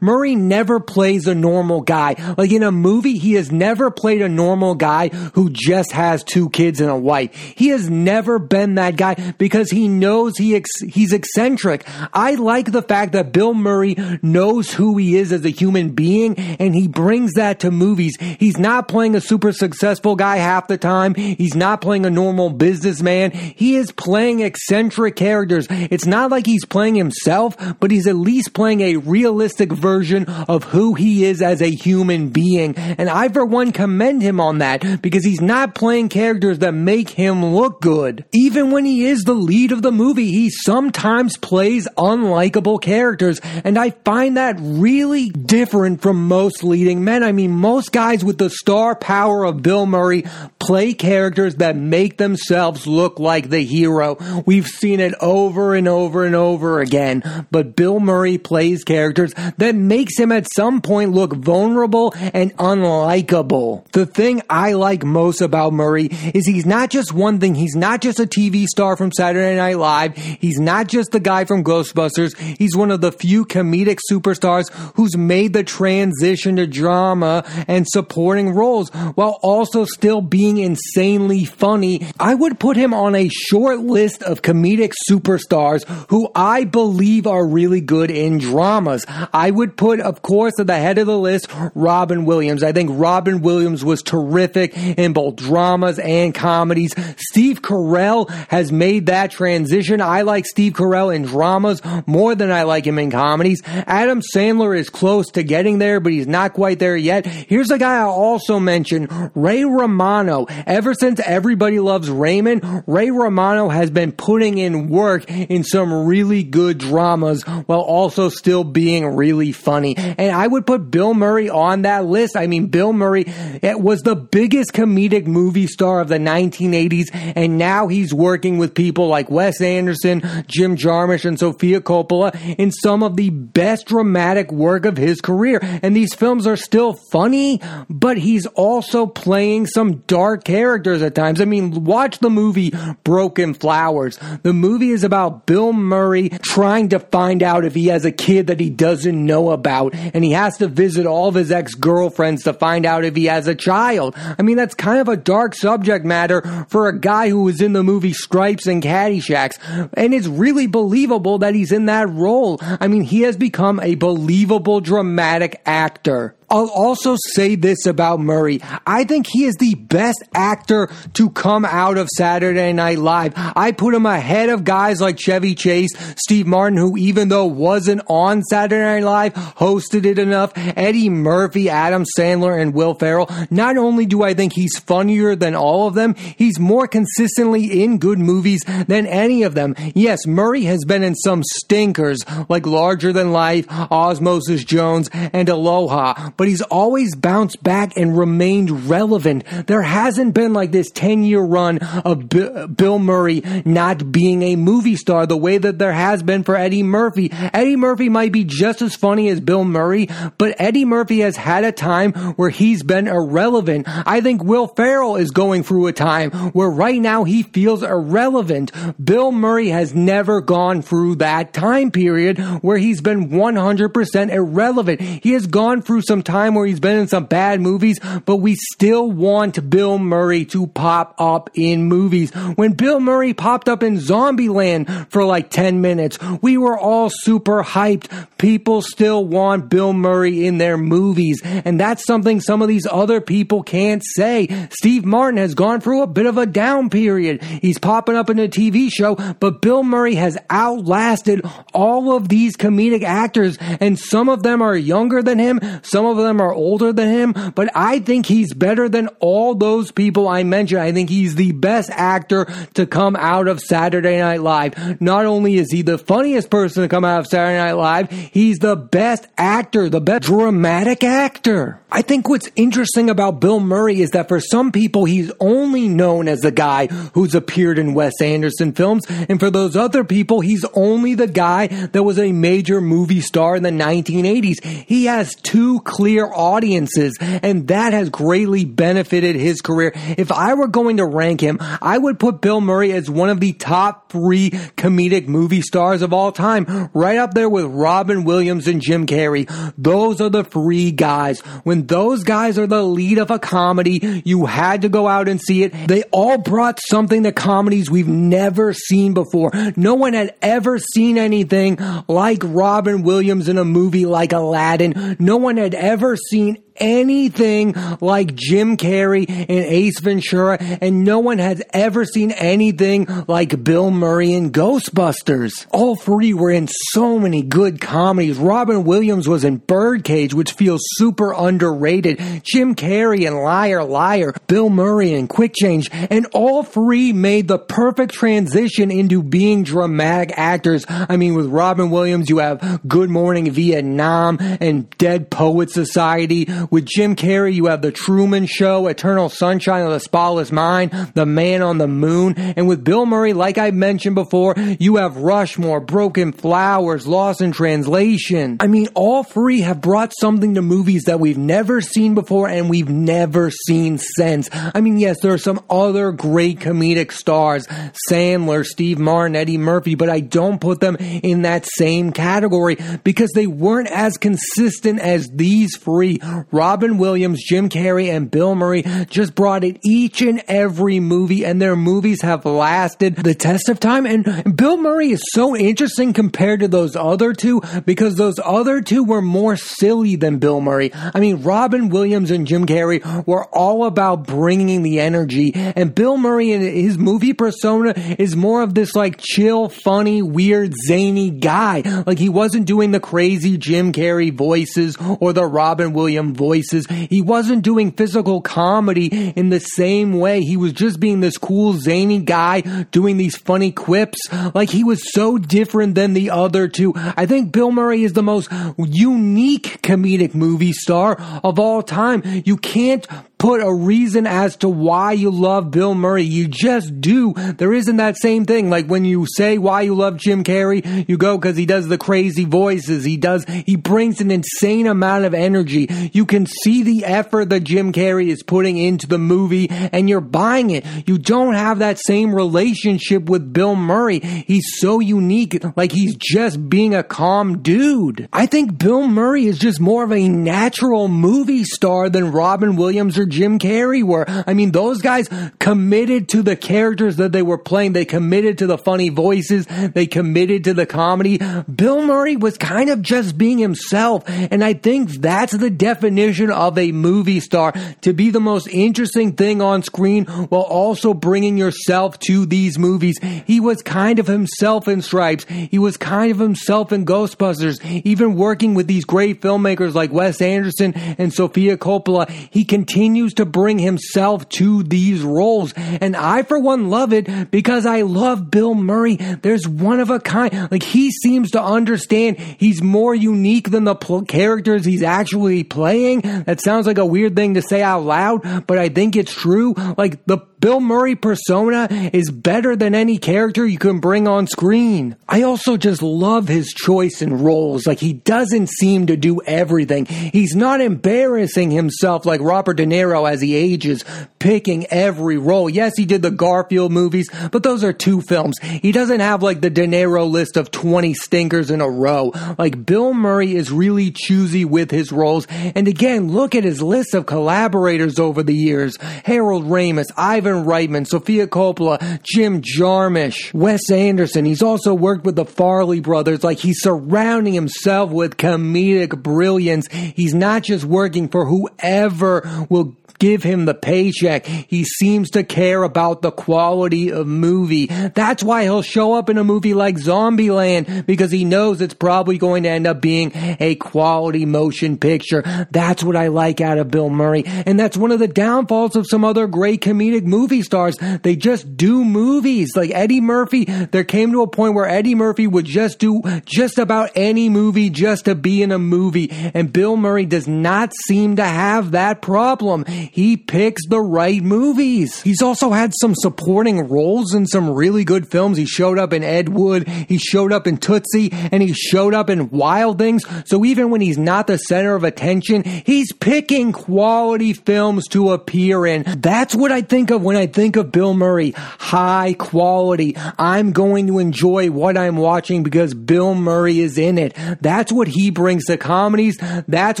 Murray 0.00 0.34
never 0.34 0.80
plays 0.80 1.26
a 1.26 1.34
normal 1.34 1.80
guy. 1.80 2.14
Like 2.36 2.52
in 2.52 2.62
a 2.62 2.72
movie, 2.72 3.18
he 3.18 3.34
has 3.34 3.50
never 3.50 3.90
played 3.90 4.22
a 4.22 4.28
normal 4.28 4.74
guy 4.74 5.08
who 5.08 5.50
just 5.50 5.92
has 5.92 6.24
two 6.24 6.50
kids 6.50 6.80
and 6.80 6.90
a 6.90 6.96
wife. 6.96 7.34
He 7.34 7.68
has 7.68 7.90
never 7.90 8.38
been 8.38 8.76
that 8.76 8.96
guy 8.96 9.34
because 9.38 9.70
he 9.70 9.88
knows 9.88 10.36
he 10.36 10.56
ex- 10.56 10.80
he's 10.88 11.12
eccentric. 11.12 11.86
I 12.12 12.34
like 12.34 12.72
the 12.72 12.82
fact 12.82 13.12
that 13.12 13.32
Bill 13.32 13.54
Murray 13.54 13.96
knows 14.22 14.72
who 14.72 14.96
he 14.96 15.16
is 15.16 15.32
as 15.32 15.44
a 15.44 15.50
human 15.50 15.90
being 15.90 16.36
and 16.38 16.74
he 16.74 16.88
brings 16.88 17.32
that 17.34 17.60
to 17.60 17.70
movies. 17.70 18.16
He's 18.44 18.58
not 18.58 18.88
playing 18.88 19.16
a 19.16 19.22
super 19.22 19.52
successful 19.52 20.16
guy 20.16 20.36
half 20.36 20.68
the 20.68 20.76
time. 20.76 21.14
He's 21.14 21.54
not 21.54 21.80
playing 21.80 22.04
a 22.04 22.10
normal 22.10 22.50
businessman. 22.50 23.30
He 23.30 23.76
is 23.76 23.90
playing 23.90 24.40
eccentric 24.40 25.16
characters. 25.16 25.66
It's 25.70 26.04
not 26.04 26.30
like 26.30 26.44
he's 26.44 26.66
playing 26.66 26.96
himself, 26.96 27.56
but 27.80 27.90
he's 27.90 28.06
at 28.06 28.16
least 28.16 28.52
playing 28.52 28.82
a 28.82 28.98
realistic 28.98 29.72
version 29.72 30.26
of 30.26 30.64
who 30.64 30.92
he 30.92 31.24
is 31.24 31.40
as 31.40 31.62
a 31.62 31.70
human 31.70 32.28
being. 32.28 32.76
And 32.76 33.08
I, 33.08 33.30
for 33.30 33.46
one, 33.46 33.72
commend 33.72 34.20
him 34.20 34.38
on 34.40 34.58
that 34.58 35.00
because 35.00 35.24
he's 35.24 35.40
not 35.40 35.74
playing 35.74 36.10
characters 36.10 36.58
that 36.58 36.74
make 36.74 37.08
him 37.08 37.42
look 37.42 37.80
good. 37.80 38.26
Even 38.34 38.70
when 38.70 38.84
he 38.84 39.06
is 39.06 39.22
the 39.22 39.32
lead 39.32 39.72
of 39.72 39.80
the 39.80 39.90
movie, 39.90 40.30
he 40.30 40.50
sometimes 40.50 41.38
plays 41.38 41.88
unlikable 41.96 42.78
characters. 42.78 43.40
And 43.64 43.78
I 43.78 43.92
find 44.04 44.36
that 44.36 44.56
really 44.60 45.30
different 45.30 46.02
from 46.02 46.28
most 46.28 46.62
leading 46.62 47.04
men. 47.04 47.22
I 47.22 47.32
mean, 47.32 47.50
most 47.50 47.90
guys 47.90 48.22
with 48.22 48.33
the 48.36 48.50
star 48.50 48.94
power 48.94 49.44
of 49.44 49.62
Bill 49.62 49.86
Murray 49.86 50.24
play 50.58 50.94
characters 50.94 51.56
that 51.56 51.76
make 51.76 52.16
themselves 52.16 52.86
look 52.86 53.18
like 53.18 53.50
the 53.50 53.62
hero. 53.62 54.16
We've 54.46 54.66
seen 54.66 55.00
it 55.00 55.14
over 55.20 55.74
and 55.74 55.86
over 55.86 56.24
and 56.24 56.34
over 56.34 56.80
again. 56.80 57.46
But 57.50 57.76
Bill 57.76 58.00
Murray 58.00 58.38
plays 58.38 58.84
characters 58.84 59.34
that 59.58 59.74
makes 59.74 60.18
him 60.18 60.32
at 60.32 60.52
some 60.52 60.80
point 60.80 61.12
look 61.12 61.34
vulnerable 61.34 62.14
and 62.16 62.56
unlikable. 62.56 63.90
The 63.92 64.06
thing 64.06 64.42
I 64.48 64.72
like 64.72 65.04
most 65.04 65.40
about 65.40 65.72
Murray 65.72 66.06
is 66.06 66.46
he's 66.46 66.66
not 66.66 66.90
just 66.90 67.12
one 67.12 67.40
thing. 67.40 67.54
He's 67.54 67.76
not 67.76 68.00
just 68.00 68.20
a 68.20 68.26
TV 68.26 68.66
star 68.66 68.96
from 68.96 69.12
Saturday 69.12 69.56
Night 69.56 69.78
Live. 69.78 70.16
He's 70.16 70.58
not 70.58 70.88
just 70.88 71.10
the 71.12 71.20
guy 71.20 71.44
from 71.44 71.64
Ghostbusters. 71.64 72.36
He's 72.38 72.76
one 72.76 72.90
of 72.90 73.00
the 73.00 73.12
few 73.12 73.44
comedic 73.44 73.98
superstars 74.10 74.72
who's 74.94 75.16
made 75.16 75.52
the 75.52 75.64
transition 75.64 76.56
to 76.56 76.66
drama 76.66 77.44
and 77.68 77.86
supporting 78.14 78.50
roles 78.50 78.90
while 79.16 79.40
also 79.42 79.84
still 79.84 80.20
being 80.20 80.58
insanely 80.58 81.44
funny. 81.44 82.06
I 82.20 82.34
would 82.34 82.60
put 82.60 82.76
him 82.76 82.94
on 82.94 83.16
a 83.16 83.28
short 83.28 83.80
list 83.80 84.22
of 84.22 84.40
comedic 84.40 84.92
superstars 85.10 85.84
who 86.10 86.30
I 86.34 86.62
believe 86.62 87.26
are 87.26 87.44
really 87.44 87.80
good 87.80 88.12
in 88.12 88.38
dramas. 88.38 89.04
I 89.08 89.50
would 89.50 89.76
put, 89.76 89.98
of 89.98 90.22
course, 90.22 90.60
at 90.60 90.68
the 90.68 90.76
head 90.76 90.98
of 90.98 91.08
the 91.08 91.18
list, 91.18 91.48
Robin 91.74 92.24
Williams. 92.24 92.62
I 92.62 92.70
think 92.70 92.90
Robin 92.92 93.42
Williams 93.42 93.84
was 93.84 94.00
terrific 94.00 94.76
in 94.76 95.12
both 95.12 95.34
dramas 95.34 95.98
and 95.98 96.32
comedies. 96.32 96.94
Steve 97.16 97.62
Carell 97.62 98.30
has 98.48 98.70
made 98.70 99.06
that 99.06 99.32
transition. 99.32 100.00
I 100.00 100.22
like 100.22 100.46
Steve 100.46 100.74
Carell 100.74 101.14
in 101.14 101.22
dramas 101.22 101.82
more 102.06 102.36
than 102.36 102.52
I 102.52 102.62
like 102.62 102.86
him 102.86 103.00
in 103.00 103.10
comedies. 103.10 103.60
Adam 103.66 104.22
Sandler 104.34 104.78
is 104.78 104.88
close 104.88 105.32
to 105.32 105.42
getting 105.42 105.78
there, 105.78 105.98
but 105.98 106.12
he's 106.12 106.28
not 106.28 106.52
quite 106.52 106.78
there 106.78 106.96
yet. 106.96 107.26
Here's 107.26 107.72
a 107.72 107.78
guy 107.78 108.03
I 108.04 108.08
also 108.08 108.60
mentioned, 108.60 109.08
Ray 109.34 109.64
Romano. 109.64 110.44
Ever 110.66 110.92
since 110.94 111.20
Everybody 111.20 111.80
Loves 111.80 112.10
Raymond, 112.10 112.84
Ray 112.86 113.10
Romano 113.10 113.70
has 113.70 113.90
been 113.90 114.12
putting 114.12 114.58
in 114.58 114.88
work 114.88 115.28
in 115.30 115.64
some 115.64 116.04
really 116.04 116.42
good 116.42 116.78
dramas 116.78 117.42
while 117.42 117.80
also 117.80 118.28
still 118.28 118.62
being 118.62 119.06
really 119.06 119.52
funny. 119.52 119.96
And 119.96 120.32
I 120.32 120.46
would 120.46 120.66
put 120.66 120.90
Bill 120.90 121.14
Murray 121.14 121.48
on 121.48 121.82
that 121.82 122.04
list. 122.04 122.36
I 122.36 122.46
mean, 122.46 122.66
Bill 122.66 122.92
Murray 122.92 123.24
was 123.62 124.02
the 124.02 124.16
biggest 124.16 124.72
comedic 124.72 125.26
movie 125.26 125.66
star 125.66 126.00
of 126.00 126.08
the 126.08 126.18
1980s, 126.18 127.06
and 127.34 127.56
now 127.56 127.88
he's 127.88 128.12
working 128.12 128.58
with 128.58 128.74
people 128.74 129.08
like 129.08 129.30
Wes 129.30 129.62
Anderson, 129.62 130.20
Jim 130.46 130.76
Jarmusch, 130.76 131.24
and 131.24 131.38
Sofia 131.38 131.80
Coppola 131.80 132.34
in 132.58 132.70
some 132.70 133.02
of 133.02 133.16
the 133.16 133.30
best 133.30 133.86
dramatic 133.86 134.52
work 134.52 134.84
of 134.84 134.98
his 134.98 135.22
career. 135.22 135.58
And 135.62 135.96
these 135.96 136.14
films 136.14 136.46
are 136.46 136.56
still 136.56 136.94
funny, 137.10 137.60
but 137.94 138.18
he's 138.18 138.44
also 138.46 139.06
playing 139.06 139.66
some 139.66 139.98
dark 140.08 140.42
characters 140.42 141.00
at 141.00 141.14
times. 141.14 141.40
I 141.40 141.44
mean, 141.44 141.84
watch 141.84 142.18
the 142.18 142.28
movie 142.28 142.72
Broken 143.04 143.54
Flowers. 143.54 144.18
The 144.42 144.52
movie 144.52 144.90
is 144.90 145.04
about 145.04 145.46
Bill 145.46 145.72
Murray 145.72 146.28
trying 146.28 146.88
to 146.88 146.98
find 146.98 147.40
out 147.40 147.64
if 147.64 147.76
he 147.76 147.86
has 147.86 148.04
a 148.04 148.10
kid 148.10 148.48
that 148.48 148.58
he 148.58 148.68
doesn't 148.68 149.24
know 149.24 149.52
about, 149.52 149.94
and 149.94 150.24
he 150.24 150.32
has 150.32 150.58
to 150.58 150.66
visit 150.66 151.06
all 151.06 151.28
of 151.28 151.36
his 151.36 151.52
ex 151.52 151.74
girlfriends 151.74 152.42
to 152.42 152.52
find 152.52 152.84
out 152.84 153.04
if 153.04 153.14
he 153.14 153.26
has 153.26 153.46
a 153.46 153.54
child. 153.54 154.16
I 154.16 154.42
mean, 154.42 154.56
that's 154.56 154.74
kind 154.74 155.00
of 155.00 155.08
a 155.08 155.16
dark 155.16 155.54
subject 155.54 156.04
matter 156.04 156.66
for 156.68 156.88
a 156.88 156.98
guy 156.98 157.28
who 157.28 157.44
was 157.44 157.60
in 157.60 157.74
the 157.74 157.84
movie 157.84 158.12
Stripes 158.12 158.66
and 158.66 158.82
Caddyshack, 158.82 159.52
and 159.94 160.12
it's 160.12 160.26
really 160.26 160.66
believable 160.66 161.38
that 161.38 161.54
he's 161.54 161.70
in 161.70 161.86
that 161.86 162.10
role. 162.10 162.58
I 162.60 162.88
mean, 162.88 163.02
he 163.02 163.20
has 163.20 163.36
become 163.36 163.78
a 163.78 163.94
believable 163.94 164.80
dramatic 164.80 165.62
actor. 165.64 166.34
I'll 166.54 166.70
also 166.70 167.16
say 167.34 167.56
this 167.56 167.84
about 167.84 168.20
Murray. 168.20 168.60
I 168.86 169.02
think 169.02 169.26
he 169.28 169.44
is 169.44 169.56
the 169.56 169.74
best 169.74 170.22
actor 170.36 170.88
to 171.14 171.30
come 171.30 171.64
out 171.64 171.98
of 171.98 172.08
Saturday 172.16 172.72
Night 172.72 172.98
Live. 172.98 173.32
I 173.36 173.72
put 173.72 173.92
him 173.92 174.06
ahead 174.06 174.50
of 174.50 174.62
guys 174.62 175.00
like 175.00 175.18
Chevy 175.18 175.56
Chase, 175.56 175.90
Steve 176.16 176.46
Martin, 176.46 176.78
who 176.78 176.96
even 176.96 177.28
though 177.28 177.46
wasn't 177.46 178.02
on 178.06 178.44
Saturday 178.44 178.84
Night 178.84 179.02
Live, 179.02 179.34
hosted 179.34 180.04
it 180.04 180.16
enough, 180.16 180.52
Eddie 180.54 181.10
Murphy, 181.10 181.68
Adam 181.68 182.04
Sandler, 182.16 182.56
and 182.56 182.72
Will 182.72 182.94
Ferrell. 182.94 183.28
Not 183.50 183.76
only 183.76 184.06
do 184.06 184.22
I 184.22 184.34
think 184.34 184.52
he's 184.52 184.78
funnier 184.78 185.34
than 185.34 185.56
all 185.56 185.88
of 185.88 185.94
them, 185.94 186.14
he's 186.14 186.60
more 186.60 186.86
consistently 186.86 187.82
in 187.82 187.98
good 187.98 188.20
movies 188.20 188.60
than 188.86 189.08
any 189.08 189.42
of 189.42 189.56
them. 189.56 189.74
Yes, 189.96 190.24
Murray 190.24 190.62
has 190.62 190.84
been 190.84 191.02
in 191.02 191.16
some 191.16 191.42
stinkers 191.42 192.20
like 192.48 192.64
Larger 192.64 193.12
Than 193.12 193.32
Life, 193.32 193.66
Osmosis 193.68 194.62
Jones, 194.62 195.10
and 195.12 195.48
Aloha, 195.48 196.30
but 196.36 196.43
he's 196.48 196.62
always 196.62 197.14
bounced 197.14 197.62
back 197.62 197.96
and 197.96 198.16
remained 198.16 198.88
relevant. 198.88 199.44
There 199.66 199.82
hasn't 199.82 200.34
been 200.34 200.52
like 200.52 200.72
this 200.72 200.90
10 200.90 201.24
year 201.24 201.42
run 201.42 201.78
of 201.78 202.28
B- 202.28 202.66
Bill 202.66 202.98
Murray 202.98 203.42
not 203.64 204.10
being 204.12 204.42
a 204.42 204.56
movie 204.56 204.96
star 204.96 205.26
the 205.26 205.36
way 205.36 205.58
that 205.58 205.78
there 205.78 205.92
has 205.92 206.22
been 206.22 206.44
for 206.44 206.56
Eddie 206.56 206.82
Murphy. 206.82 207.30
Eddie 207.32 207.76
Murphy 207.76 208.08
might 208.08 208.32
be 208.32 208.44
just 208.44 208.82
as 208.82 208.94
funny 208.94 209.28
as 209.28 209.40
Bill 209.40 209.64
Murray, 209.64 210.08
but 210.38 210.54
Eddie 210.58 210.84
Murphy 210.84 211.20
has 211.20 211.36
had 211.36 211.64
a 211.64 211.72
time 211.72 212.12
where 212.12 212.50
he's 212.50 212.82
been 212.82 213.08
irrelevant. 213.08 213.86
I 213.88 214.20
think 214.20 214.42
Will 214.42 214.66
Ferrell 214.66 215.16
is 215.16 215.30
going 215.30 215.62
through 215.62 215.86
a 215.86 215.92
time 215.92 216.30
where 216.52 216.70
right 216.70 217.00
now 217.00 217.24
he 217.24 217.42
feels 217.42 217.82
irrelevant. 217.82 218.72
Bill 219.02 219.32
Murray 219.32 219.68
has 219.68 219.94
never 219.94 220.40
gone 220.40 220.82
through 220.82 221.16
that 221.16 221.52
time 221.52 221.90
period 221.90 222.38
where 222.62 222.78
he's 222.78 223.00
been 223.00 223.30
100% 223.30 224.30
irrelevant. 224.30 225.00
He 225.00 225.32
has 225.32 225.46
gone 225.46 225.82
through 225.82 226.02
some 226.02 226.22
time 226.24 226.54
where 226.54 226.66
he's 226.66 226.80
been 226.80 226.98
in 226.98 227.08
some 227.08 227.24
bad 227.24 227.60
movies, 227.60 228.00
but 228.24 228.36
we 228.36 228.56
still 228.56 229.10
want 229.10 229.70
Bill 229.70 229.98
Murray 229.98 230.44
to 230.46 230.66
pop 230.66 231.14
up 231.18 231.50
in 231.54 231.84
movies. 231.84 232.32
When 232.32 232.72
Bill 232.72 233.00
Murray 233.00 233.34
popped 233.34 233.68
up 233.68 233.82
in 233.82 233.96
Zombieland 233.96 235.10
for 235.10 235.24
like 235.24 235.50
10 235.50 235.80
minutes, 235.80 236.18
we 236.42 236.58
were 236.58 236.78
all 236.78 237.10
super 237.10 237.62
hyped. 237.62 238.28
People 238.38 238.82
still 238.82 239.24
want 239.24 239.68
Bill 239.68 239.92
Murray 239.92 240.46
in 240.46 240.58
their 240.58 240.76
movies, 240.76 241.40
and 241.44 241.78
that's 241.78 242.04
something 242.04 242.40
some 242.40 242.62
of 242.62 242.68
these 242.68 242.86
other 242.86 243.20
people 243.20 243.62
can't 243.62 244.02
say. 244.04 244.68
Steve 244.70 245.04
Martin 245.04 245.38
has 245.38 245.54
gone 245.54 245.80
through 245.80 246.02
a 246.02 246.06
bit 246.06 246.26
of 246.26 246.38
a 246.38 246.46
down 246.46 246.90
period. 246.90 247.42
He's 247.42 247.78
popping 247.78 248.16
up 248.16 248.30
in 248.30 248.38
a 248.38 248.48
TV 248.48 248.90
show, 248.90 249.16
but 249.40 249.62
Bill 249.62 249.82
Murray 249.82 250.14
has 250.14 250.38
outlasted 250.50 251.42
all 251.72 252.16
of 252.16 252.28
these 252.28 252.56
comedic 252.56 253.02
actors, 253.02 253.58
and 253.60 253.98
some 253.98 254.28
of 254.28 254.42
them 254.42 254.62
are 254.62 254.76
younger 254.76 255.22
than 255.22 255.38
him, 255.38 255.60
some 255.82 256.06
of 256.06 256.13
of 256.18 256.24
them 256.24 256.40
are 256.40 256.52
older 256.52 256.92
than 256.92 257.08
him, 257.08 257.52
but 257.54 257.70
I 257.74 258.00
think 258.00 258.26
he's 258.26 258.54
better 258.54 258.88
than 258.88 259.08
all 259.20 259.54
those 259.54 259.90
people 259.90 260.28
I 260.28 260.42
mentioned. 260.42 260.80
I 260.80 260.92
think 260.92 261.10
he's 261.10 261.34
the 261.34 261.52
best 261.52 261.90
actor 261.90 262.46
to 262.74 262.86
come 262.86 263.16
out 263.16 263.48
of 263.48 263.60
Saturday 263.60 264.18
Night 264.18 264.42
Live. 264.42 265.00
Not 265.00 265.26
only 265.26 265.56
is 265.56 265.70
he 265.70 265.82
the 265.82 265.98
funniest 265.98 266.50
person 266.50 266.82
to 266.82 266.88
come 266.88 267.04
out 267.04 267.20
of 267.20 267.26
Saturday 267.26 267.58
Night 267.58 267.72
Live, 267.72 268.10
he's 268.10 268.58
the 268.58 268.76
best 268.76 269.26
actor, 269.36 269.88
the 269.88 270.00
best 270.00 270.24
dramatic 270.24 271.04
actor. 271.04 271.80
I 271.90 272.02
think 272.02 272.28
what's 272.28 272.50
interesting 272.56 273.10
about 273.10 273.40
Bill 273.40 273.60
Murray 273.60 274.00
is 274.00 274.10
that 274.10 274.28
for 274.28 274.40
some 274.40 274.72
people, 274.72 275.04
he's 275.04 275.30
only 275.38 275.88
known 275.88 276.28
as 276.28 276.40
the 276.40 276.50
guy 276.50 276.86
who's 277.14 277.34
appeared 277.34 277.78
in 277.78 277.94
Wes 277.94 278.20
Anderson 278.20 278.72
films. 278.72 279.04
And 279.08 279.38
for 279.38 279.50
those 279.50 279.76
other 279.76 280.02
people, 280.02 280.40
he's 280.40 280.64
only 280.74 281.14
the 281.14 281.28
guy 281.28 281.68
that 281.68 282.02
was 282.02 282.18
a 282.18 282.32
major 282.32 282.80
movie 282.80 283.20
star 283.20 283.56
in 283.56 283.62
the 283.62 283.70
1980s. 283.70 284.64
He 284.64 285.04
has 285.06 285.34
two 285.34 285.80
clear 285.80 286.03
audiences 286.32 287.16
and 287.20 287.68
that 287.68 287.92
has 287.92 288.10
greatly 288.10 288.64
benefited 288.64 289.36
his 289.36 289.60
career. 289.60 289.92
If 289.94 290.32
I 290.32 290.54
were 290.54 290.68
going 290.68 290.98
to 290.98 291.06
rank 291.06 291.40
him, 291.40 291.58
I 291.60 291.98
would 291.98 292.18
put 292.18 292.40
Bill 292.40 292.60
Murray 292.60 292.92
as 292.92 293.10
one 293.10 293.30
of 293.30 293.40
the 293.40 293.52
top 293.52 294.10
three 294.10 294.50
comedic 294.50 295.26
movie 295.26 295.62
stars 295.62 296.02
of 296.02 296.12
all 296.12 296.32
time, 296.32 296.90
right 296.94 297.18
up 297.18 297.34
there 297.34 297.48
with 297.48 297.66
Robin 297.66 298.24
Williams 298.24 298.68
and 298.68 298.80
Jim 298.80 299.06
Carrey. 299.06 299.48
Those 299.78 300.20
are 300.20 300.30
the 300.30 300.44
three 300.44 300.90
guys. 300.90 301.40
When 301.64 301.86
those 301.86 302.24
guys 302.24 302.58
are 302.58 302.66
the 302.66 302.82
lead 302.82 303.18
of 303.18 303.30
a 303.30 303.38
comedy, 303.38 304.22
you 304.24 304.46
had 304.46 304.82
to 304.82 304.88
go 304.88 305.08
out 305.08 305.28
and 305.28 305.40
see 305.40 305.62
it. 305.62 305.72
They 305.88 306.02
all 306.12 306.38
brought 306.38 306.80
something 306.80 307.22
to 307.22 307.32
comedies 307.32 307.90
we've 307.90 308.08
never 308.08 308.72
seen 308.72 309.14
before. 309.14 309.50
No 309.76 309.94
one 309.94 310.12
had 310.12 310.34
ever 310.42 310.78
seen 310.78 311.18
anything 311.18 311.78
like 312.08 312.42
Robin 312.44 313.02
Williams 313.02 313.48
in 313.48 313.58
a 313.58 313.64
movie 313.64 314.06
like 314.06 314.32
Aladdin. 314.32 315.16
No 315.18 315.36
one 315.36 315.56
had 315.56 315.74
ever 315.74 315.93
seen 316.16 316.62
anything 316.76 317.74
like 318.00 318.34
Jim 318.34 318.76
Carrey 318.76 319.28
and 319.28 319.50
Ace 319.50 320.00
Ventura, 320.00 320.58
and 320.60 321.04
no 321.04 321.18
one 321.18 321.38
has 321.38 321.62
ever 321.72 322.04
seen 322.04 322.30
anything 322.32 323.06
like 323.28 323.62
Bill 323.64 323.90
Murray 323.90 324.32
in 324.32 324.50
Ghostbusters. 324.50 325.66
All 325.70 325.96
three 325.96 326.34
were 326.34 326.50
in 326.50 326.68
so 326.92 327.18
many 327.18 327.42
good 327.42 327.80
comedies. 327.80 328.38
Robin 328.38 328.84
Williams 328.84 329.28
was 329.28 329.44
in 329.44 329.58
Birdcage, 329.58 330.34
which 330.34 330.52
feels 330.52 330.82
super 330.96 331.32
underrated. 331.32 332.18
Jim 332.44 332.74
Carrey 332.74 333.26
in 333.26 333.34
Liar 333.34 333.84
Liar, 333.84 334.34
Bill 334.46 334.70
Murray 334.70 335.12
in 335.12 335.28
Quick 335.28 335.54
Change, 335.54 335.88
and 335.92 336.26
all 336.32 336.62
three 336.62 337.12
made 337.12 337.48
the 337.48 337.58
perfect 337.58 338.12
transition 338.12 338.90
into 338.90 339.22
being 339.22 339.62
dramatic 339.62 340.32
actors. 340.36 340.84
I 340.88 341.16
mean, 341.16 341.34
with 341.34 341.46
Robin 341.46 341.90
Williams, 341.90 342.28
you 342.28 342.38
have 342.38 342.80
Good 342.86 343.10
Morning 343.10 343.50
Vietnam 343.50 344.38
and 344.40 344.90
Dead 344.98 345.30
Poet 345.30 345.70
Society 345.70 346.46
with 346.70 346.86
Jim 346.86 347.16
Carrey, 347.16 347.54
you 347.54 347.66
have 347.66 347.82
The 347.82 347.92
Truman 347.92 348.46
Show, 348.46 348.86
Eternal 348.86 349.28
Sunshine 349.28 349.84
of 349.84 349.92
the 349.92 350.00
Spotless 350.00 350.52
Mind, 350.52 350.90
The 351.14 351.26
Man 351.26 351.62
on 351.62 351.78
the 351.78 351.88
Moon. 351.88 352.34
And 352.36 352.68
with 352.68 352.84
Bill 352.84 353.06
Murray, 353.06 353.32
like 353.32 353.58
I 353.58 353.70
mentioned 353.70 354.14
before, 354.14 354.54
you 354.56 354.96
have 354.96 355.16
Rushmore, 355.16 355.80
Broken 355.80 356.32
Flowers, 356.32 357.06
Lost 357.06 357.40
in 357.40 357.52
Translation. 357.52 358.58
I 358.60 358.66
mean, 358.66 358.88
all 358.94 359.22
three 359.22 359.60
have 359.60 359.80
brought 359.80 360.12
something 360.18 360.54
to 360.54 360.62
movies 360.62 361.04
that 361.04 361.20
we've 361.20 361.38
never 361.38 361.80
seen 361.80 362.14
before 362.14 362.48
and 362.48 362.70
we've 362.70 362.88
never 362.88 363.50
seen 363.50 363.98
since. 363.98 364.48
I 364.52 364.80
mean, 364.80 364.98
yes, 364.98 365.16
there 365.20 365.32
are 365.32 365.38
some 365.38 365.62
other 365.68 366.12
great 366.12 366.60
comedic 366.60 367.12
stars, 367.12 367.66
Sandler, 368.10 368.64
Steve 368.64 368.98
Martin, 368.98 369.36
Eddie 369.36 369.58
Murphy, 369.58 369.94
but 369.94 370.10
I 370.10 370.20
don't 370.20 370.60
put 370.60 370.80
them 370.80 370.96
in 370.96 371.42
that 371.42 371.66
same 371.76 372.12
category 372.12 372.76
because 373.04 373.30
they 373.34 373.46
weren't 373.46 373.88
as 373.90 374.16
consistent 374.16 375.00
as 375.00 375.28
these 375.32 375.76
three. 375.76 376.20
Robin 376.54 376.98
Williams, 376.98 377.42
Jim 377.42 377.68
Carrey, 377.68 378.14
and 378.14 378.30
Bill 378.30 378.54
Murray 378.54 378.84
just 379.10 379.34
brought 379.34 379.64
it 379.64 379.78
each 379.84 380.22
and 380.22 380.40
every 380.46 381.00
movie, 381.00 381.44
and 381.44 381.60
their 381.60 381.74
movies 381.74 382.22
have 382.22 382.44
lasted 382.44 383.16
the 383.16 383.34
test 383.34 383.68
of 383.68 383.80
time. 383.80 384.06
And 384.06 384.56
Bill 384.56 384.76
Murray 384.76 385.10
is 385.10 385.22
so 385.32 385.56
interesting 385.56 386.12
compared 386.12 386.60
to 386.60 386.68
those 386.68 386.94
other 386.94 387.32
two 387.32 387.60
because 387.84 388.14
those 388.14 388.38
other 388.42 388.80
two 388.82 389.02
were 389.02 389.20
more 389.20 389.56
silly 389.56 390.14
than 390.14 390.38
Bill 390.38 390.60
Murray. 390.60 390.92
I 390.94 391.18
mean, 391.18 391.42
Robin 391.42 391.88
Williams 391.88 392.30
and 392.30 392.46
Jim 392.46 392.66
Carrey 392.66 393.26
were 393.26 393.46
all 393.46 393.84
about 393.84 394.26
bringing 394.26 394.82
the 394.82 395.00
energy, 395.00 395.52
and 395.54 395.92
Bill 395.92 396.16
Murray 396.16 396.52
and 396.52 396.62
his 396.62 396.96
movie 396.96 397.32
persona 397.32 397.94
is 397.96 398.36
more 398.36 398.62
of 398.62 398.74
this 398.74 398.94
like 398.94 399.18
chill, 399.18 399.68
funny, 399.68 400.22
weird, 400.22 400.72
zany 400.86 401.30
guy. 401.30 401.82
Like 402.06 402.20
he 402.20 402.28
wasn't 402.28 402.66
doing 402.66 402.92
the 402.92 403.00
crazy 403.00 403.58
Jim 403.58 403.92
Carrey 403.92 404.32
voices 404.32 404.96
or 405.18 405.32
the 405.32 405.44
Robin 405.44 405.92
Williams 405.92 406.43
voices. 406.44 406.86
He 406.86 407.22
wasn't 407.22 407.62
doing 407.62 407.92
physical 407.92 408.42
comedy 408.42 409.06
in 409.30 409.48
the 409.48 409.60
same 409.60 410.12
way. 410.12 410.42
He 410.42 410.58
was 410.58 410.72
just 410.72 411.00
being 411.00 411.20
this 411.20 411.38
cool, 411.38 411.72
zany 411.72 412.18
guy 412.18 412.60
doing 412.90 413.16
these 413.16 413.36
funny 413.36 413.72
quips. 413.72 414.18
Like 414.54 414.68
he 414.68 414.84
was 414.84 415.00
so 415.12 415.38
different 415.38 415.94
than 415.94 416.12
the 416.12 416.28
other 416.30 416.68
two. 416.68 416.92
I 416.96 417.24
think 417.24 417.50
Bill 417.50 417.72
Murray 417.72 418.04
is 418.04 418.12
the 418.12 418.22
most 418.22 418.50
unique 418.76 419.80
comedic 419.82 420.34
movie 420.34 420.72
star 420.72 421.16
of 421.42 421.58
all 421.58 421.82
time. 421.82 422.22
You 422.44 422.56
can't 422.58 423.06
put 423.38 423.60
a 423.60 423.72
reason 423.72 424.26
as 424.26 424.56
to 424.56 424.68
why 424.68 425.12
you 425.12 425.30
love 425.30 425.70
Bill 425.70 425.94
Murray. 425.94 426.22
You 426.22 426.48
just 426.48 427.00
do. 427.00 427.34
There 427.34 427.72
isn't 427.72 427.96
that 427.98 428.16
same 428.16 428.44
thing. 428.44 428.70
Like 428.70 428.86
when 428.86 429.04
you 429.04 429.26
say 429.36 429.58
why 429.58 429.82
you 429.82 429.94
love 429.94 430.16
Jim 430.16 430.44
Carrey, 430.44 431.08
you 431.08 431.18
go 431.18 431.36
because 431.36 431.56
he 431.56 431.66
does 431.66 431.88
the 431.88 431.98
crazy 431.98 432.44
voices. 432.44 433.04
He 433.04 433.16
does, 433.16 433.44
he 433.44 433.76
brings 433.76 434.20
an 434.20 434.30
insane 434.30 434.86
amount 434.86 435.24
of 435.24 435.34
energy. 435.34 435.88
You 436.12 436.26
can 436.26 436.46
see 436.46 436.82
the 436.82 437.04
effort 437.04 437.50
that 437.50 437.64
Jim 437.64 437.92
Carrey 437.92 438.28
is 438.28 438.42
putting 438.42 438.78
into 438.78 439.06
the 439.06 439.18
movie 439.18 439.68
and 439.68 440.08
you're 440.08 440.20
buying 440.20 440.70
it. 440.70 440.84
You 441.06 441.18
don't 441.18 441.54
have 441.54 441.80
that 441.80 441.98
same 441.98 442.34
relationship 442.34 443.24
with 443.24 443.52
Bill 443.52 443.76
Murray. 443.76 444.20
He's 444.20 444.64
so 444.78 445.00
unique. 445.00 445.62
Like 445.76 445.92
he's 445.92 446.16
just 446.16 446.68
being 446.68 446.94
a 446.94 447.02
calm 447.02 447.62
dude. 447.62 448.28
I 448.32 448.46
think 448.46 448.78
Bill 448.78 449.06
Murray 449.06 449.46
is 449.46 449.58
just 449.58 449.80
more 449.80 450.04
of 450.04 450.12
a 450.12 450.28
natural 450.28 451.08
movie 451.08 451.64
star 451.64 452.08
than 452.08 452.32
Robin 452.32 452.76
Williams 452.76 453.18
or 453.18 453.26
Jim 453.34 453.58
Carrey 453.58 454.02
were. 454.02 454.24
I 454.28 454.54
mean, 454.54 454.70
those 454.70 455.02
guys 455.02 455.28
committed 455.58 456.28
to 456.30 456.42
the 456.42 456.56
characters 456.56 457.16
that 457.16 457.32
they 457.32 457.42
were 457.42 457.58
playing. 457.58 457.92
They 457.92 458.04
committed 458.04 458.58
to 458.58 458.66
the 458.66 458.78
funny 458.78 459.08
voices. 459.08 459.66
They 459.66 460.06
committed 460.06 460.64
to 460.64 460.74
the 460.74 460.86
comedy. 460.86 461.38
Bill 461.72 462.04
Murray 462.04 462.36
was 462.36 462.56
kind 462.56 462.90
of 462.90 463.02
just 463.02 463.36
being 463.36 463.58
himself. 463.58 464.24
And 464.26 464.62
I 464.62 464.74
think 464.74 465.10
that's 465.10 465.52
the 465.52 465.70
definition 465.70 466.50
of 466.50 466.78
a 466.78 466.92
movie 466.92 467.40
star 467.40 467.72
to 468.02 468.12
be 468.12 468.30
the 468.30 468.40
most 468.40 468.68
interesting 468.68 469.32
thing 469.32 469.60
on 469.60 469.82
screen 469.82 470.26
while 470.26 470.62
also 470.62 471.12
bringing 471.12 471.58
yourself 471.58 472.18
to 472.20 472.46
these 472.46 472.78
movies. 472.78 473.18
He 473.46 473.60
was 473.60 473.82
kind 473.82 474.18
of 474.18 474.26
himself 474.26 474.86
in 474.86 475.02
Stripes. 475.02 475.44
He 475.44 475.78
was 475.78 475.96
kind 475.96 476.30
of 476.30 476.38
himself 476.38 476.92
in 476.92 477.04
Ghostbusters. 477.04 477.84
Even 478.04 478.36
working 478.36 478.74
with 478.74 478.86
these 478.86 479.04
great 479.04 479.40
filmmakers 479.40 479.94
like 479.94 480.12
Wes 480.12 480.40
Anderson 480.40 480.94
and 480.94 481.32
Sofia 481.32 481.76
Coppola, 481.76 482.28
he 482.28 482.64
continues 482.64 483.13
continues 483.14 483.34
to 483.34 483.44
bring 483.44 483.78
himself 483.78 484.48
to 484.48 484.82
these 484.82 485.22
roles. 485.22 485.72
And 485.76 486.16
I, 486.16 486.42
for 486.42 486.58
one, 486.58 486.90
love 486.90 487.12
it 487.12 487.52
because 487.52 487.86
I 487.86 488.02
love 488.02 488.50
Bill 488.50 488.74
Murray. 488.74 489.14
There's 489.14 489.68
one 489.68 490.00
of 490.00 490.10
a 490.10 490.18
kind. 490.18 490.68
Like, 490.68 490.82
he 490.82 491.12
seems 491.12 491.52
to 491.52 491.62
understand 491.62 492.40
he's 492.40 492.82
more 492.82 493.14
unique 493.14 493.70
than 493.70 493.84
the 493.84 493.94
pl- 493.94 494.24
characters 494.24 494.84
he's 494.84 495.04
actually 495.04 495.62
playing. 495.62 496.22
That 496.22 496.60
sounds 496.60 496.88
like 496.88 496.98
a 496.98 497.06
weird 497.06 497.36
thing 497.36 497.54
to 497.54 497.62
say 497.62 497.82
out 497.82 498.02
loud, 498.02 498.66
but 498.66 498.78
I 498.78 498.88
think 498.88 499.14
it's 499.14 499.32
true. 499.32 499.74
Like, 499.96 500.26
the 500.26 500.38
Bill 500.64 500.80
Murray 500.80 501.14
persona 501.14 501.88
is 502.14 502.30
better 502.30 502.74
than 502.74 502.94
any 502.94 503.18
character 503.18 503.66
you 503.66 503.76
can 503.76 504.00
bring 504.00 504.26
on 504.26 504.46
screen. 504.46 505.14
I 505.28 505.42
also 505.42 505.76
just 505.76 506.00
love 506.00 506.48
his 506.48 506.72
choice 506.72 507.20
in 507.20 507.42
roles. 507.42 507.86
Like 507.86 507.98
he 507.98 508.14
doesn't 508.14 508.70
seem 508.70 509.08
to 509.08 509.16
do 509.18 509.42
everything. 509.42 510.06
He's 510.06 510.56
not 510.56 510.80
embarrassing 510.80 511.70
himself 511.70 512.24
like 512.24 512.40
Robert 512.40 512.78
De 512.78 512.86
Niro 512.86 513.30
as 513.30 513.42
he 513.42 513.54
ages, 513.54 514.06
picking 514.38 514.86
every 514.86 515.36
role. 515.36 515.68
Yes, 515.68 515.92
he 515.98 516.06
did 516.06 516.22
the 516.22 516.30
Garfield 516.30 516.92
movies, 516.92 517.28
but 517.52 517.62
those 517.62 517.84
are 517.84 517.92
two 517.92 518.22
films. 518.22 518.58
He 518.60 518.90
doesn't 518.90 519.20
have 519.20 519.42
like 519.42 519.60
the 519.60 519.68
De 519.68 519.86
Niro 519.86 520.26
list 520.30 520.56
of 520.56 520.70
20 520.70 521.12
stinkers 521.12 521.70
in 521.70 521.82
a 521.82 521.90
row. 521.90 522.32
Like 522.56 522.86
Bill 522.86 523.12
Murray 523.12 523.54
is 523.54 523.70
really 523.70 524.10
choosy 524.10 524.64
with 524.64 524.90
his 524.90 525.12
roles. 525.12 525.46
And 525.50 525.88
again, 525.88 526.32
look 526.32 526.54
at 526.54 526.64
his 526.64 526.80
list 526.80 527.12
of 527.12 527.26
collaborators 527.26 528.18
over 528.18 528.42
the 528.42 528.54
years. 528.54 528.96
Harold 529.24 529.64
Ramis, 529.64 530.06
Ivan 530.16 530.53
Ivan 530.54 530.64
Reitman, 530.64 531.06
Sofia 531.06 531.46
Coppola, 531.46 532.22
Jim 532.22 532.62
Jarmusch, 532.62 533.52
Wes 533.52 533.90
Anderson. 533.90 534.44
He's 534.44 534.62
also 534.62 534.94
worked 534.94 535.24
with 535.24 535.36
the 535.36 535.44
Farrelly 535.44 536.02
brothers. 536.02 536.44
Like 536.44 536.58
he's 536.58 536.80
surrounding 536.80 537.54
himself 537.54 538.10
with 538.10 538.36
comedic 538.36 539.22
brilliance. 539.22 539.88
He's 539.88 540.34
not 540.34 540.62
just 540.62 540.84
working 540.84 541.28
for 541.28 541.46
whoever 541.46 542.66
will 542.68 542.96
give 543.18 543.42
him 543.42 543.64
the 543.64 543.74
paycheck. 543.74 544.46
He 544.46 544.84
seems 544.84 545.30
to 545.30 545.44
care 545.44 545.82
about 545.82 546.22
the 546.22 546.30
quality 546.30 547.10
of 547.10 547.26
movie. 547.26 547.86
That's 547.86 548.42
why 548.42 548.64
he'll 548.64 548.82
show 548.82 549.14
up 549.14 549.30
in 549.30 549.38
a 549.38 549.44
movie 549.44 549.74
like 549.74 549.96
Zombieland 549.96 551.06
because 551.06 551.30
he 551.30 551.44
knows 551.44 551.80
it's 551.80 551.94
probably 551.94 552.38
going 552.38 552.64
to 552.64 552.68
end 552.68 552.86
up 552.86 553.00
being 553.00 553.32
a 553.34 553.76
quality 553.76 554.44
motion 554.46 554.98
picture. 554.98 555.42
That's 555.70 556.02
what 556.02 556.16
I 556.16 556.28
like 556.28 556.60
out 556.60 556.78
of 556.78 556.90
Bill 556.90 557.10
Murray. 557.10 557.44
And 557.46 557.78
that's 557.78 557.96
one 557.96 558.10
of 558.10 558.18
the 558.18 558.28
downfalls 558.28 558.96
of 558.96 559.06
some 559.08 559.24
other 559.24 559.46
great 559.46 559.80
comedic 559.80 560.24
movie 560.44 560.60
stars. 560.60 560.94
They 561.22 561.36
just 561.36 561.74
do 561.74 562.04
movies. 562.04 562.76
Like 562.76 562.90
Eddie 562.90 563.22
Murphy, 563.22 563.64
there 563.64 564.04
came 564.04 564.30
to 564.32 564.42
a 564.42 564.46
point 564.46 564.74
where 564.74 564.86
Eddie 564.86 565.14
Murphy 565.14 565.46
would 565.46 565.64
just 565.64 565.98
do 565.98 566.20
just 566.44 566.78
about 566.78 567.08
any 567.14 567.48
movie 567.48 567.88
just 567.88 568.26
to 568.26 568.34
be 568.34 568.62
in 568.62 568.70
a 568.70 568.78
movie. 568.78 569.30
And 569.30 569.72
Bill 569.72 569.96
Murray 569.96 570.26
does 570.26 570.46
not 570.46 570.92
seem 571.06 571.36
to 571.36 571.44
have 571.44 571.92
that 571.92 572.20
problem 572.20 572.84
he 572.84 573.38
picks 573.38 573.88
the 573.88 574.02
right 574.02 574.42
movies. 574.42 575.22
He's 575.22 575.40
also 575.40 575.70
had 575.70 575.94
some 575.98 576.14
supporting 576.14 576.88
roles 576.88 577.34
in 577.34 577.46
some 577.46 577.70
really 577.70 578.04
good 578.04 578.30
films. 578.30 578.58
He 578.58 578.66
showed 578.66 578.98
up 578.98 579.14
in 579.14 579.24
Ed 579.24 579.48
Wood, 579.48 579.88
he 579.88 580.18
showed 580.18 580.52
up 580.52 580.66
in 580.66 580.76
Tootsie, 580.76 581.30
and 581.32 581.62
he 581.62 581.72
showed 581.72 582.12
up 582.12 582.28
in 582.28 582.50
Wild 582.50 582.98
Things. 582.98 583.24
So 583.46 583.64
even 583.64 583.88
when 583.88 584.02
he's 584.02 584.18
not 584.18 584.46
the 584.46 584.58
center 584.58 584.94
of 584.94 585.04
attention, 585.04 585.64
he's 585.64 586.12
picking 586.12 586.72
quality 586.72 587.54
films 587.54 588.06
to 588.08 588.32
appear 588.32 588.84
in. 588.84 589.04
That's 589.20 589.54
what 589.54 589.72
I 589.72 589.80
think 589.80 590.10
of 590.10 590.22
when 590.24 590.36
I 590.36 590.46
think 590.46 590.76
of 590.76 590.90
Bill 590.90 591.14
Murray. 591.14 591.52
High 591.56 592.34
quality. 592.38 593.16
I'm 593.38 593.72
going 593.72 594.06
to 594.08 594.18
enjoy 594.18 594.70
what 594.70 594.96
I'm 594.96 595.16
watching 595.16 595.62
because 595.62 595.94
Bill 595.94 596.34
Murray 596.34 596.80
is 596.80 596.98
in 596.98 597.18
it. 597.18 597.36
That's 597.60 597.92
what 597.92 598.08
he 598.08 598.30
brings 598.30 598.64
to 598.64 598.76
comedies. 598.76 599.38
That's 599.68 600.00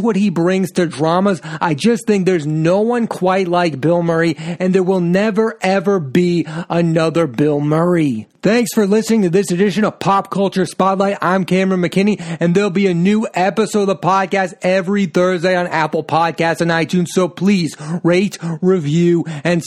what 0.00 0.16
he 0.16 0.30
brings 0.30 0.72
to 0.72 0.86
dramas. 0.86 1.40
I 1.44 1.74
just 1.74 2.06
think 2.06 2.26
there's 2.26 2.46
no 2.46 2.80
one 2.80 3.06
quite 3.06 3.48
like 3.48 3.80
Bill 3.80 4.02
Murray, 4.02 4.34
and 4.38 4.74
there 4.74 4.82
will 4.82 5.00
never 5.00 5.58
ever 5.60 6.00
be 6.00 6.46
another 6.68 7.26
Bill 7.26 7.60
Murray. 7.60 8.26
Thanks 8.44 8.74
for 8.74 8.86
listening 8.86 9.22
to 9.22 9.30
this 9.30 9.50
edition 9.50 9.84
of 9.84 9.98
Pop 9.98 10.30
Culture 10.30 10.66
Spotlight. 10.66 11.16
I'm 11.22 11.46
Cameron 11.46 11.80
McKinney, 11.80 12.20
and 12.40 12.54
there'll 12.54 12.68
be 12.68 12.88
a 12.88 12.92
new 12.92 13.26
episode 13.32 13.82
of 13.82 13.86
the 13.86 13.96
podcast 13.96 14.52
every 14.60 15.06
Thursday 15.06 15.56
on 15.56 15.66
Apple 15.66 16.04
Podcasts 16.04 16.60
and 16.60 16.70
iTunes. 16.70 17.06
So 17.08 17.26
please 17.26 17.74
rate, 18.02 18.36
review, 18.60 19.24
and 19.44 19.62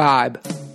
subscribe. 0.00 0.69